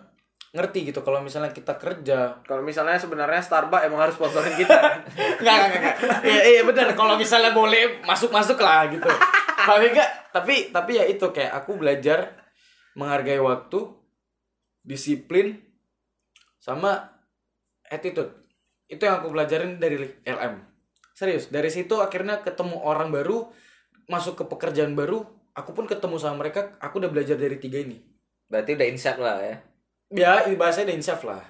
[0.49, 4.79] ngerti gitu kalau misalnya kita kerja Kalau misalnya sebenarnya Starbucks emang harus sponsorin kita
[5.43, 5.97] Enggak, enggak, enggak.
[6.23, 6.95] Iya, iya benar.
[6.95, 9.11] Kalau misalnya boleh masuk-masuk lah gitu.
[9.69, 12.37] tapi enggak, tapi tapi ya itu kayak aku belajar
[12.99, 13.89] menghargai waktu,
[14.85, 15.63] disiplin
[16.61, 17.11] sama
[17.89, 18.31] attitude.
[18.87, 20.61] Itu yang aku pelajarin dari LM.
[21.13, 23.49] Serius, dari situ akhirnya ketemu orang baru,
[24.09, 28.01] masuk ke pekerjaan baru, aku pun ketemu sama mereka, aku udah belajar dari tiga ini.
[28.49, 29.57] Berarti udah insaf lah ya.
[30.13, 31.41] Ya, bahasanya udah insaf lah.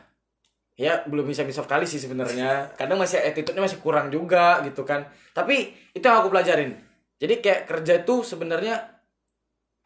[0.78, 2.72] Ya, belum bisa insaf kali sih sebenarnya.
[2.78, 5.04] Kadang masih attitude-nya masih kurang juga gitu kan.
[5.34, 6.91] Tapi itu yang aku pelajarin.
[7.22, 8.82] Jadi kayak kerja itu sebenarnya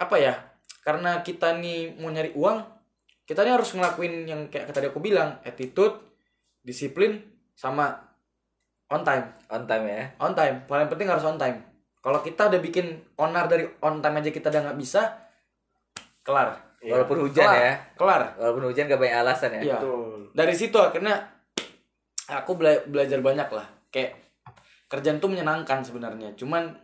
[0.01, 0.41] apa ya?
[0.81, 2.65] Karena kita nih mau nyari uang,
[3.29, 6.01] kita nih harus ngelakuin yang kayak tadi aku bilang, attitude,
[6.65, 7.21] disiplin
[7.53, 7.93] sama
[8.89, 9.37] on time.
[9.53, 10.03] On time ya.
[10.17, 11.61] On time, paling penting harus on time.
[12.01, 15.27] Kalau kita udah bikin onar dari on time aja kita udah nggak bisa,
[16.25, 16.67] kelar.
[16.87, 17.59] Walaupun hujan Kelar.
[17.59, 17.73] ya.
[17.99, 18.23] Kelar.
[18.39, 19.63] Walaupun hujan gak banyak alasan ya.
[19.65, 19.79] Iya.
[19.81, 20.31] Betul.
[20.37, 21.15] Dari situ akhirnya
[22.31, 23.67] aku bela- belajar banyak lah.
[23.91, 24.23] Kayak
[24.87, 26.37] kerjaan tuh menyenangkan sebenarnya.
[26.39, 26.79] Cuman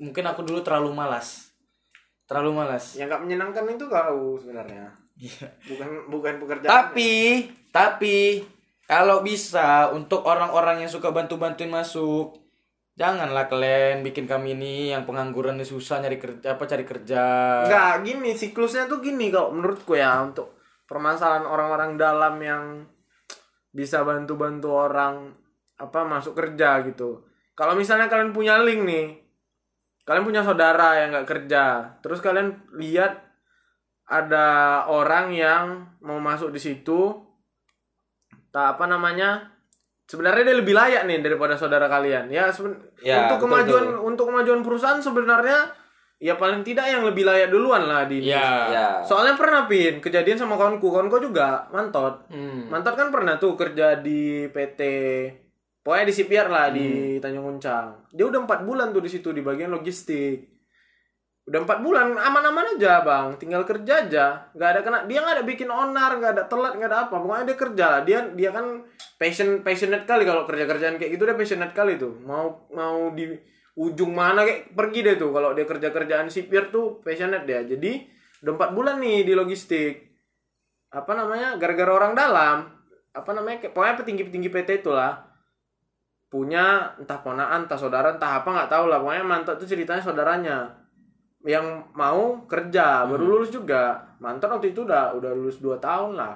[0.00, 1.52] mungkin aku dulu terlalu malas.
[2.24, 2.96] Terlalu malas.
[2.96, 5.04] Yang gak menyenangkan itu kau sebenarnya
[5.70, 8.42] Bukan bukan pekerjaan Tapi, tapi
[8.84, 12.34] kalau bisa untuk orang-orang yang suka bantu-bantuin masuk,
[12.98, 17.22] janganlah kalian bikin kami ini yang pengangguran ini susah nyari kerja apa cari kerja.
[17.64, 22.64] Enggak, gini siklusnya tuh gini kalau menurutku ya untuk permasalahan orang-orang dalam yang
[23.74, 25.32] bisa bantu-bantu orang
[25.78, 27.26] apa masuk kerja gitu.
[27.54, 29.23] Kalau misalnya kalian punya link nih,
[30.04, 31.64] kalian punya saudara yang nggak kerja,
[31.98, 33.24] terus kalian lihat
[34.04, 34.46] ada
[34.84, 35.64] orang yang
[36.00, 37.16] mau masuk di situ,
[38.50, 39.48] tak apa namanya,
[40.04, 42.28] sebenarnya dia lebih layak nih daripada saudara kalian.
[42.28, 44.04] Ya, seben- Ya, untuk betul, kemajuan betul.
[44.04, 45.58] untuk kemajuan perusahaan sebenarnya
[46.14, 48.68] ya paling tidak yang lebih layak duluan lah di Ya.
[48.70, 48.88] Ya.
[49.02, 52.28] Soalnya pernah pin kejadian sama kawanku, kawanku juga mantot.
[52.28, 52.68] Hmm.
[52.68, 54.80] Mantot kan pernah tuh kerja di PT
[55.84, 58.08] Pokoknya di CPR lah di Tanjung Uncang.
[58.08, 60.48] Dia udah empat bulan tuh di situ di bagian logistik.
[61.44, 64.48] Udah empat bulan aman-aman aja bang, tinggal kerja aja.
[64.56, 67.20] Gak ada kena, dia nggak ada bikin onar, nggak ada telat, nggak ada apa.
[67.20, 68.00] Pokoknya dia kerja lah.
[68.00, 68.80] Dia dia kan
[69.20, 72.16] passion passionate kali kalau kerja kerjaan kayak gitu dia passionate kali tuh.
[72.24, 73.28] Mau mau di
[73.76, 77.60] ujung mana kayak pergi deh tuh kalau dia kerja kerjaan sipir tuh passionate dia.
[77.60, 78.08] Jadi
[78.40, 80.00] udah empat bulan nih di logistik.
[80.96, 81.60] Apa namanya?
[81.60, 82.72] Gara-gara orang dalam
[83.12, 83.68] apa namanya?
[83.68, 85.33] Pokoknya petinggi-petinggi PT itulah
[86.34, 88.98] punya entah ponaan, entah saudara, entah apa nggak tahu lah.
[88.98, 90.66] Pokoknya mantap tuh ceritanya saudaranya
[91.46, 91.62] yang
[91.94, 94.02] mau kerja baru lulus juga.
[94.18, 96.34] Mantan waktu itu udah udah lulus 2 tahun lah.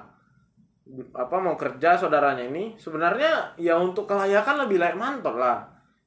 [1.11, 5.59] Apa mau kerja saudaranya ini sebenarnya ya untuk kelayakan lebih layak mantor lah.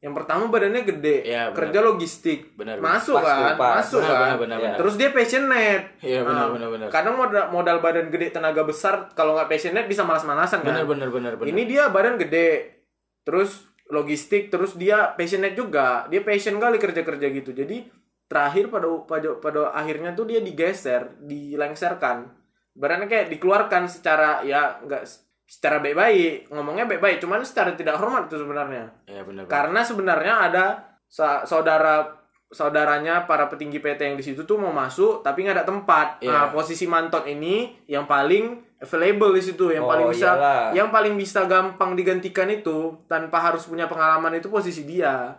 [0.03, 1.55] Yang pertama badannya gede, Ya, benar.
[1.63, 3.79] kerja logistik, Benar, masuk Pas kan, pas.
[3.79, 4.35] masuk Benar, kan.
[4.35, 4.65] benar, Iya.
[4.67, 4.79] benar.
[4.83, 5.85] Terus dia passionate.
[6.03, 6.87] Iya, benar, Nah, benar, benar.
[6.91, 10.75] Kadang modal, modal badan gede, tenaga besar, kalau nggak passionate bisa malas-malasan kan.
[10.75, 11.47] Benar, benar, benar, benar.
[11.47, 12.83] Ini dia badan gede,
[13.23, 13.63] terus
[13.93, 16.09] logistik, terus dia passionate juga.
[16.09, 17.53] Dia passion kali kerja-kerja gitu.
[17.53, 17.85] Jadi
[18.25, 22.33] terakhir pada pada pada akhirnya tuh dia digeser, dilengserkan.
[22.73, 25.05] Badannya kayak dikeluarkan secara ya nggak
[25.45, 28.89] secara baik-baik, ngomongnya baik-baik, cuman secara tidak hormat itu sebenarnya.
[29.05, 29.25] Benar.
[29.29, 29.43] benar.
[29.53, 30.67] Karena sebenarnya ada
[31.05, 32.23] sa- saudara
[32.53, 36.07] saudaranya para petinggi PT yang di situ tuh mau masuk tapi nggak ada tempat.
[36.21, 36.33] Iya.
[36.33, 40.63] Nah, posisi mantot ini yang paling available di situ yang Oh, paling bisa iyalah.
[40.75, 45.39] yang paling bisa gampang digantikan itu tanpa harus punya pengalaman itu posisi dia.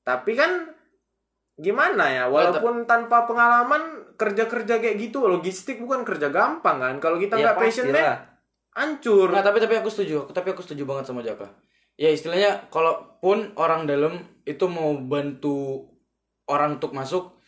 [0.00, 0.68] Tapi kan
[1.54, 3.82] gimana ya walaupun tanpa pengalaman
[4.14, 8.18] kerja-kerja kayak gitu logistik bukan kerja gampang kan kalau kita Ya, nggak passionate pastilah.
[8.74, 10.26] hancur Nah, tapi tapi aku setuju.
[10.28, 11.46] Tapi aku setuju banget sama Jaka.
[11.94, 15.86] Ya istilahnya kalaupun orang dalam itu mau bantu
[16.44, 17.38] orang untuk masuk,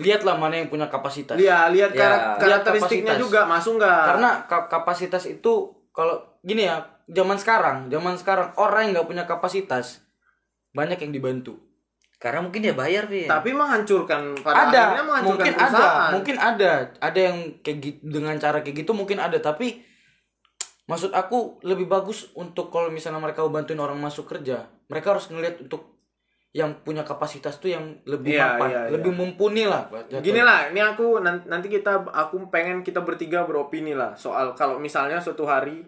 [0.00, 1.36] lihatlah mana yang punya kapasitas.
[1.36, 3.22] lihat lihat Ya, karak- lihat karakteristiknya kapasitas.
[3.22, 5.52] juga masuk nggak Karena ka- kapasitas itu
[5.90, 10.00] kalau gini ya, zaman sekarang, zaman sekarang orang yang nggak punya kapasitas
[10.70, 11.58] banyak yang dibantu.
[12.16, 13.24] Karena mungkin dia bayar, Vin.
[13.26, 16.10] tapi menghancurkan pada ada, akhirnya menghancurkan mungkin ada, perusahaan.
[16.12, 16.70] mungkin ada,
[17.00, 19.80] ada yang kayak gitu dengan cara kayak gitu mungkin ada, tapi
[20.84, 25.28] maksud aku lebih bagus untuk kalau misalnya mereka mau bantuin orang masuk kerja, mereka harus
[25.28, 25.99] ngelihat untuk
[26.50, 28.80] yang punya kapasitas tuh yang lebih Iya, mapan, iya.
[28.90, 29.86] lebih mumpuni lah.
[30.18, 34.82] Gini lah, ini aku nan- nanti kita aku pengen kita bertiga beropini lah soal kalau
[34.82, 35.86] misalnya suatu hari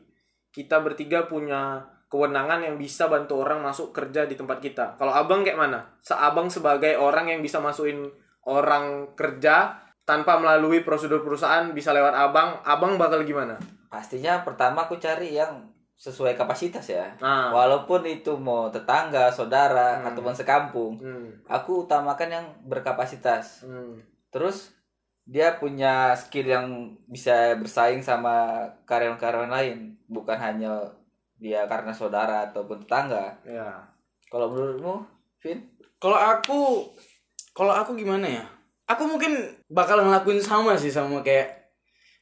[0.55, 5.01] kita bertiga punya kewenangan yang bisa bantu orang masuk kerja di tempat kita.
[5.01, 5.81] Kalau abang kayak mana?
[6.05, 8.05] Seabang sebagai orang yang bisa masukin
[8.45, 13.57] orang kerja tanpa melalui prosedur perusahaan bisa lewat abang, abang bakal gimana?
[13.89, 15.72] Pastinya pertama aku cari yang
[16.03, 17.15] sesuai kapasitas ya.
[17.23, 23.63] Nah, Walaupun itu mau tetangga, saudara, ataupun sekampung, hmm, aku utamakan yang berkapasitas.
[23.63, 24.03] hmm.
[24.35, 24.75] Terus
[25.23, 26.67] dia punya skill yang
[27.07, 30.83] bisa bersaing sama karyawan-karyawan lain, bukan hanya
[31.39, 33.39] dia karena saudara ataupun tetangga.
[33.47, 33.87] ya.
[34.27, 35.07] Kalau menurutmu,
[35.39, 35.63] Vin?
[36.03, 36.91] Kalau aku,
[37.55, 38.43] kalau aku gimana ya?
[38.91, 39.39] Aku mungkin
[39.71, 41.71] bakal ngelakuin sama sih sama kayak,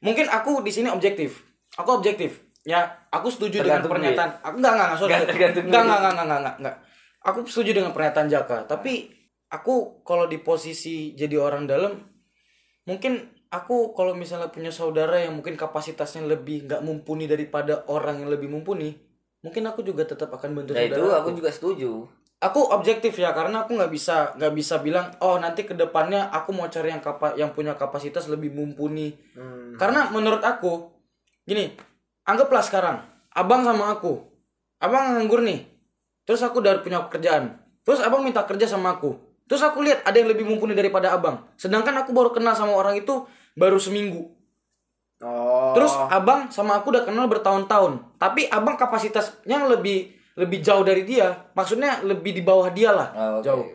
[0.04, 1.40] mungkin aku di sini objektif.
[1.80, 2.49] Aku objektif.
[2.60, 4.30] Ya, aku setuju Tergantung dengan pernyataan.
[4.44, 5.10] Aku enggak enggak enggak sorry.
[5.12, 5.88] Enggak, tergantung enggak, duit.
[5.88, 6.76] enggak, enggak, enggak, enggak, enggak.
[7.20, 8.92] Aku setuju dengan pernyataan Jaka, tapi
[9.48, 11.92] aku kalau di posisi jadi orang dalam
[12.84, 13.12] mungkin
[13.50, 18.48] aku kalau misalnya punya saudara yang mungkin kapasitasnya lebih nggak mumpuni daripada orang yang lebih
[18.48, 18.96] mumpuni,
[19.40, 21.90] mungkin aku juga tetap akan bantu Nah itu saudara aku juga setuju.
[22.40, 26.56] aku objektif ya karena aku nggak bisa nggak bisa bilang oh nanti ke depannya aku
[26.56, 29.76] mau cari yang kapa yang punya kapasitas lebih mumpuni Hmm.
[29.76, 30.88] karena menurut aku
[31.44, 31.76] gini
[32.30, 32.96] anggaplah sekarang
[33.34, 34.22] abang sama aku
[34.78, 35.66] abang nganggur nih
[36.24, 39.18] terus aku udah punya pekerjaan terus abang minta kerja sama aku
[39.50, 43.02] terus aku lihat ada yang lebih mumpuni daripada abang sedangkan aku baru kenal sama orang
[43.02, 43.26] itu
[43.58, 44.40] baru seminggu
[45.20, 45.76] Oh.
[45.76, 48.16] Terus abang sama aku udah kenal bertahun-tahun.
[48.16, 51.52] Tapi abang kapasitasnya lebih lebih jauh dari dia.
[51.52, 53.12] Maksudnya lebih di bawah dia lah.
[53.12, 53.44] Oh, oke.
[53.44, 53.66] Jauh.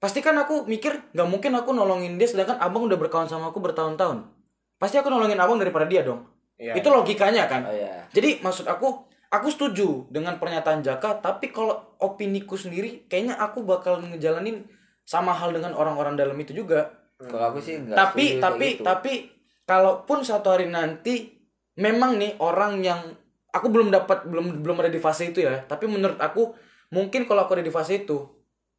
[0.00, 3.60] Pasti kan aku mikir nggak mungkin aku nolongin dia sedangkan abang udah berkawan sama aku
[3.60, 4.24] bertahun-tahun.
[4.80, 6.24] Pasti aku nolongin abang daripada dia dong.
[6.60, 6.76] Iya.
[6.76, 7.64] Itu logikanya kan.
[7.64, 8.04] Oh ya.
[8.12, 13.96] Jadi maksud aku aku setuju dengan pernyataan Jaka, tapi kalau opiniku sendiri kayaknya aku bakal
[14.04, 14.68] ngejalanin
[15.08, 18.84] sama hal dengan orang-orang dalam itu juga Kalau aku sih enggak tapi tapi gitu.
[18.86, 19.12] tapi
[19.66, 21.36] kalaupun satu hari nanti
[21.76, 23.00] memang nih orang yang
[23.50, 26.54] aku belum dapat belum belum ada di fase itu ya tapi menurut aku
[26.94, 28.24] mungkin kalau aku ada di fase itu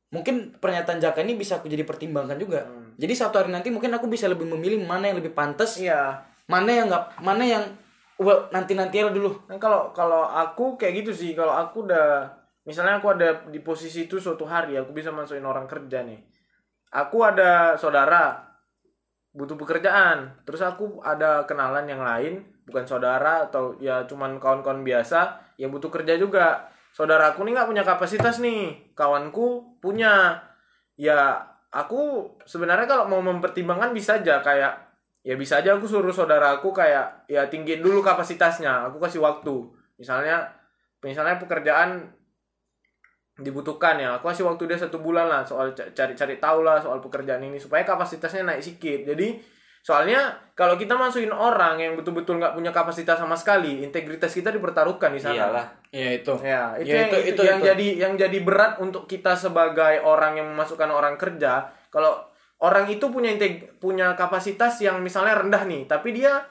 [0.09, 2.65] mungkin pernyataan Jaka ini bisa aku jadi pertimbangkan juga
[2.97, 6.30] jadi satu hari nanti mungkin aku bisa lebih memilih mana yang lebih pantas Iya.
[6.51, 7.63] Mana yang nggak mana yang
[8.19, 12.27] well, nanti nanti dulu Kan kalau kalau aku kayak gitu sih, kalau aku udah
[12.67, 16.19] misalnya aku ada di posisi itu suatu hari aku bisa masukin orang kerja nih.
[16.91, 18.51] Aku ada saudara
[19.31, 25.39] butuh pekerjaan, terus aku ada kenalan yang lain, bukan saudara atau ya cuman kawan-kawan biasa
[25.55, 26.67] yang butuh kerja juga.
[26.91, 30.43] Saudara aku nih nggak punya kapasitas nih, kawanku punya.
[30.99, 34.90] Ya aku sebenarnya kalau mau mempertimbangkan bisa aja kayak
[35.21, 39.53] ya bisa aja aku suruh saudaraku kayak ya tinggiin dulu kapasitasnya aku kasih waktu
[39.95, 40.49] misalnya
[40.99, 42.09] misalnya pekerjaan
[43.37, 46.99] dibutuhkan ya aku kasih waktu dia satu bulan lah soal ca- cari-cari tahu lah soal
[46.99, 49.39] pekerjaan ini supaya kapasitasnya naik sedikit jadi
[49.81, 55.09] soalnya kalau kita masukin orang yang betul-betul nggak punya kapasitas sama sekali integritas kita dipertaruhkan
[55.09, 55.65] di sana iyalah.
[55.89, 57.65] ya itu Ya, itu, Ya, yang, itu- itu, itu- yang itu.
[57.65, 61.65] jadi yang jadi berat untuk kita sebagai orang yang memasukkan orang kerja.
[61.89, 62.13] Kalau
[62.61, 66.45] orang itu punya integ- punya kapasitas yang misalnya rendah nih, tapi dia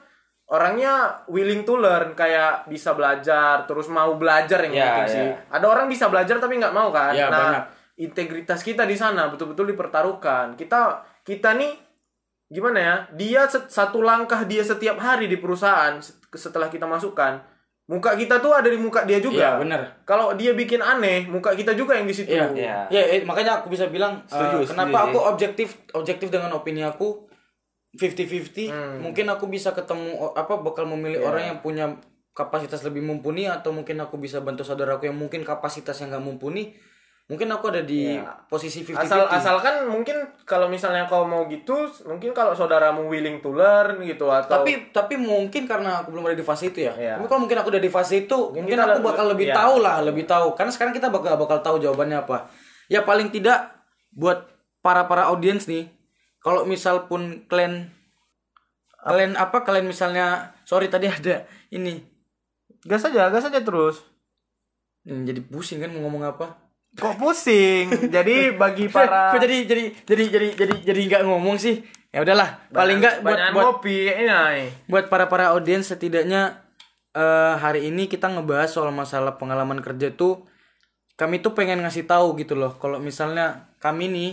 [0.51, 5.13] orangnya willing to learn, kayak bisa belajar, terus mau belajar yang Ya, penting ya.
[5.15, 5.27] sih.
[5.47, 7.15] Ada orang bisa belajar tapi nggak mau kan?
[7.15, 7.63] Ya, nah, banyak.
[8.01, 10.59] integritas kita di sana betul-betul dipertaruhkan.
[10.59, 11.71] Kita kita nih
[12.51, 12.95] gimana ya?
[13.15, 17.39] Dia satu langkah dia setiap hari di perusahaan set- setelah kita masukkan.
[17.91, 19.35] Muka kita tuh ada di muka dia juga.
[19.35, 19.81] Iya, bener.
[20.07, 22.31] Kalau dia bikin aneh, muka kita juga yang di situ.
[22.31, 22.87] Iya.
[22.87, 22.87] Iya.
[22.87, 27.27] Ya, makanya aku bisa bilang eh, Setuju, kenapa setuju aku objektif objektif dengan opini aku
[27.99, 28.71] 50-50.
[28.71, 29.03] Hmm.
[29.03, 31.27] Mungkin aku bisa ketemu apa bakal memilih Iya.
[31.27, 31.85] orang yang punya
[32.31, 36.71] kapasitas lebih mumpuni atau mungkin aku bisa bantu saudaraku yang mungkin kapasitasnya nggak mumpuni.
[37.31, 38.27] Mungkin aku ada di Ya.
[38.51, 43.55] posisi 50 Asal asalkan mungkin kalau misalnya kau mau gitu, mungkin kalau saudaramu willing to
[43.55, 46.91] learn gitu atau tapi tapi mungkin karena aku belum ada di fase itu ya.
[46.91, 47.13] Iya.
[47.15, 49.55] Tapi kalau mungkin aku udah di fase itu, mungkin, kita aku bakal lebih iya.
[49.55, 50.59] tahu lah, lebih tahu.
[50.59, 52.51] Karena sekarang kita bakal bakal tahu jawabannya apa.
[52.91, 53.79] Ya paling tidak
[54.11, 54.51] buat
[54.83, 55.87] para para audiens nih,
[56.43, 57.87] kalau misal pun kalian
[59.07, 62.03] kalian apa kalian misalnya sorry tadi ada ini
[62.83, 64.03] gas aja, gas aja terus.
[65.07, 66.70] Hmm, jadi pusing kan mau ngomong apa?
[66.93, 67.87] Kok pusing?
[68.09, 71.79] Jadi bagi para Kok jadi jadi jadi jadi jadi jadi nggak ngomong sih?
[72.09, 74.67] Ya udahlah, paling nggak buat buat ngopi ini Nay.
[74.83, 76.59] buat para para audiens setidaknya
[77.09, 80.43] eh, hari ini kita ngebahas soal masalah pengalaman kerja tuh
[81.15, 84.31] kami tuh pengen ngasih tahu gitu loh kalau misalnya kami nih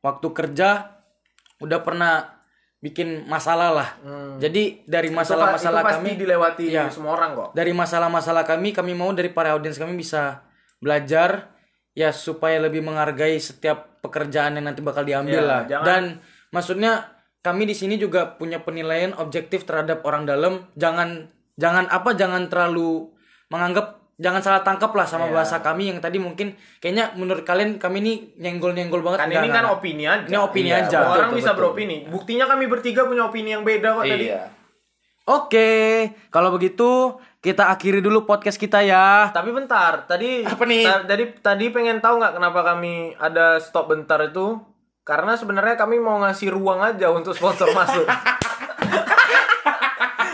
[0.00, 0.96] waktu kerja
[1.58, 2.40] udah pernah
[2.78, 3.88] bikin masalah lah
[4.38, 5.84] jadi dari masalah-masalah Hmm.
[5.84, 6.88] itu pasti kami dilewati Iya.
[6.88, 7.48] semua orang kok.
[7.52, 10.40] dari masalah-masalah kami kami mau dari para audiens kami bisa
[10.80, 11.52] belajar
[11.92, 16.02] ya supaya lebih menghargai setiap pekerjaan yang nanti bakal diambil Ya, lah jangan- dan
[16.50, 16.92] maksudnya
[17.38, 23.12] kami di sini juga punya penilaian objektif terhadap orang dalam jangan jangan apa jangan terlalu
[23.48, 25.32] menganggap jangan salah tangkap lah sama Ya.
[25.34, 29.64] bahasa kami yang tadi mungkin kayaknya menurut kalian kami ini nyenggol-nyenggol banget Kan ini kan
[29.66, 30.24] opini aja.
[30.24, 30.96] Ini opini Iya, aja.
[30.98, 31.58] Betul, orang betul, bisa betul.
[31.58, 31.96] beropini.
[32.06, 34.26] Buktinya kami bertiga punya opini yang beda kok tadi.
[34.28, 34.42] Iya.
[35.24, 35.70] Oke,
[36.28, 39.32] kalau begitu kita akhiri dulu podcast kita ya.
[39.32, 40.84] Tapi bentar, tadi Apa nih?
[40.84, 44.60] ta- tadi tadi pengen tahu nggak kenapa kami ada stop bentar itu?
[45.02, 48.04] Karena sebenarnya kami mau ngasih ruang aja untuk sponsor masuk.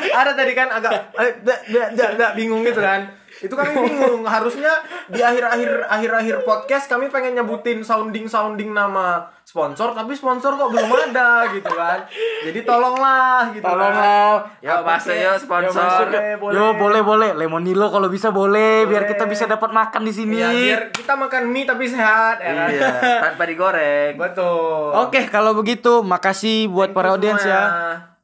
[0.09, 3.07] ada tadi kan agak eh, da- da- da- da- bingung gitu kan.
[3.43, 4.23] Itu kami bingung.
[4.25, 4.73] Harusnya
[5.13, 11.47] di akhir-akhir akhir-akhir podcast kami pengen nyebutin sounding-sounding nama sponsor, tapi sponsor kok belum ada
[11.55, 12.03] gitu kan.
[12.43, 13.63] Jadi tolonglah gitu.
[13.63, 13.73] kan.
[13.77, 14.33] Tolonglah.
[14.59, 15.71] Ya masuk ya sponsor.
[15.71, 16.55] Ya, masuk, eh, boleh.
[16.57, 20.37] Yo boleh boleh Lemonilo kalau bisa boleh, biar kita bisa dapat makan di sini.
[20.41, 22.69] Ya, biar kita makan mie tapi sehat ya kan.
[22.73, 22.91] Iya,
[23.31, 24.19] tanpa digoreng.
[24.19, 24.91] Betul.
[24.97, 27.53] Oke kalau begitu makasih buat Thank para audiens ya.
[27.55, 28.16] ya.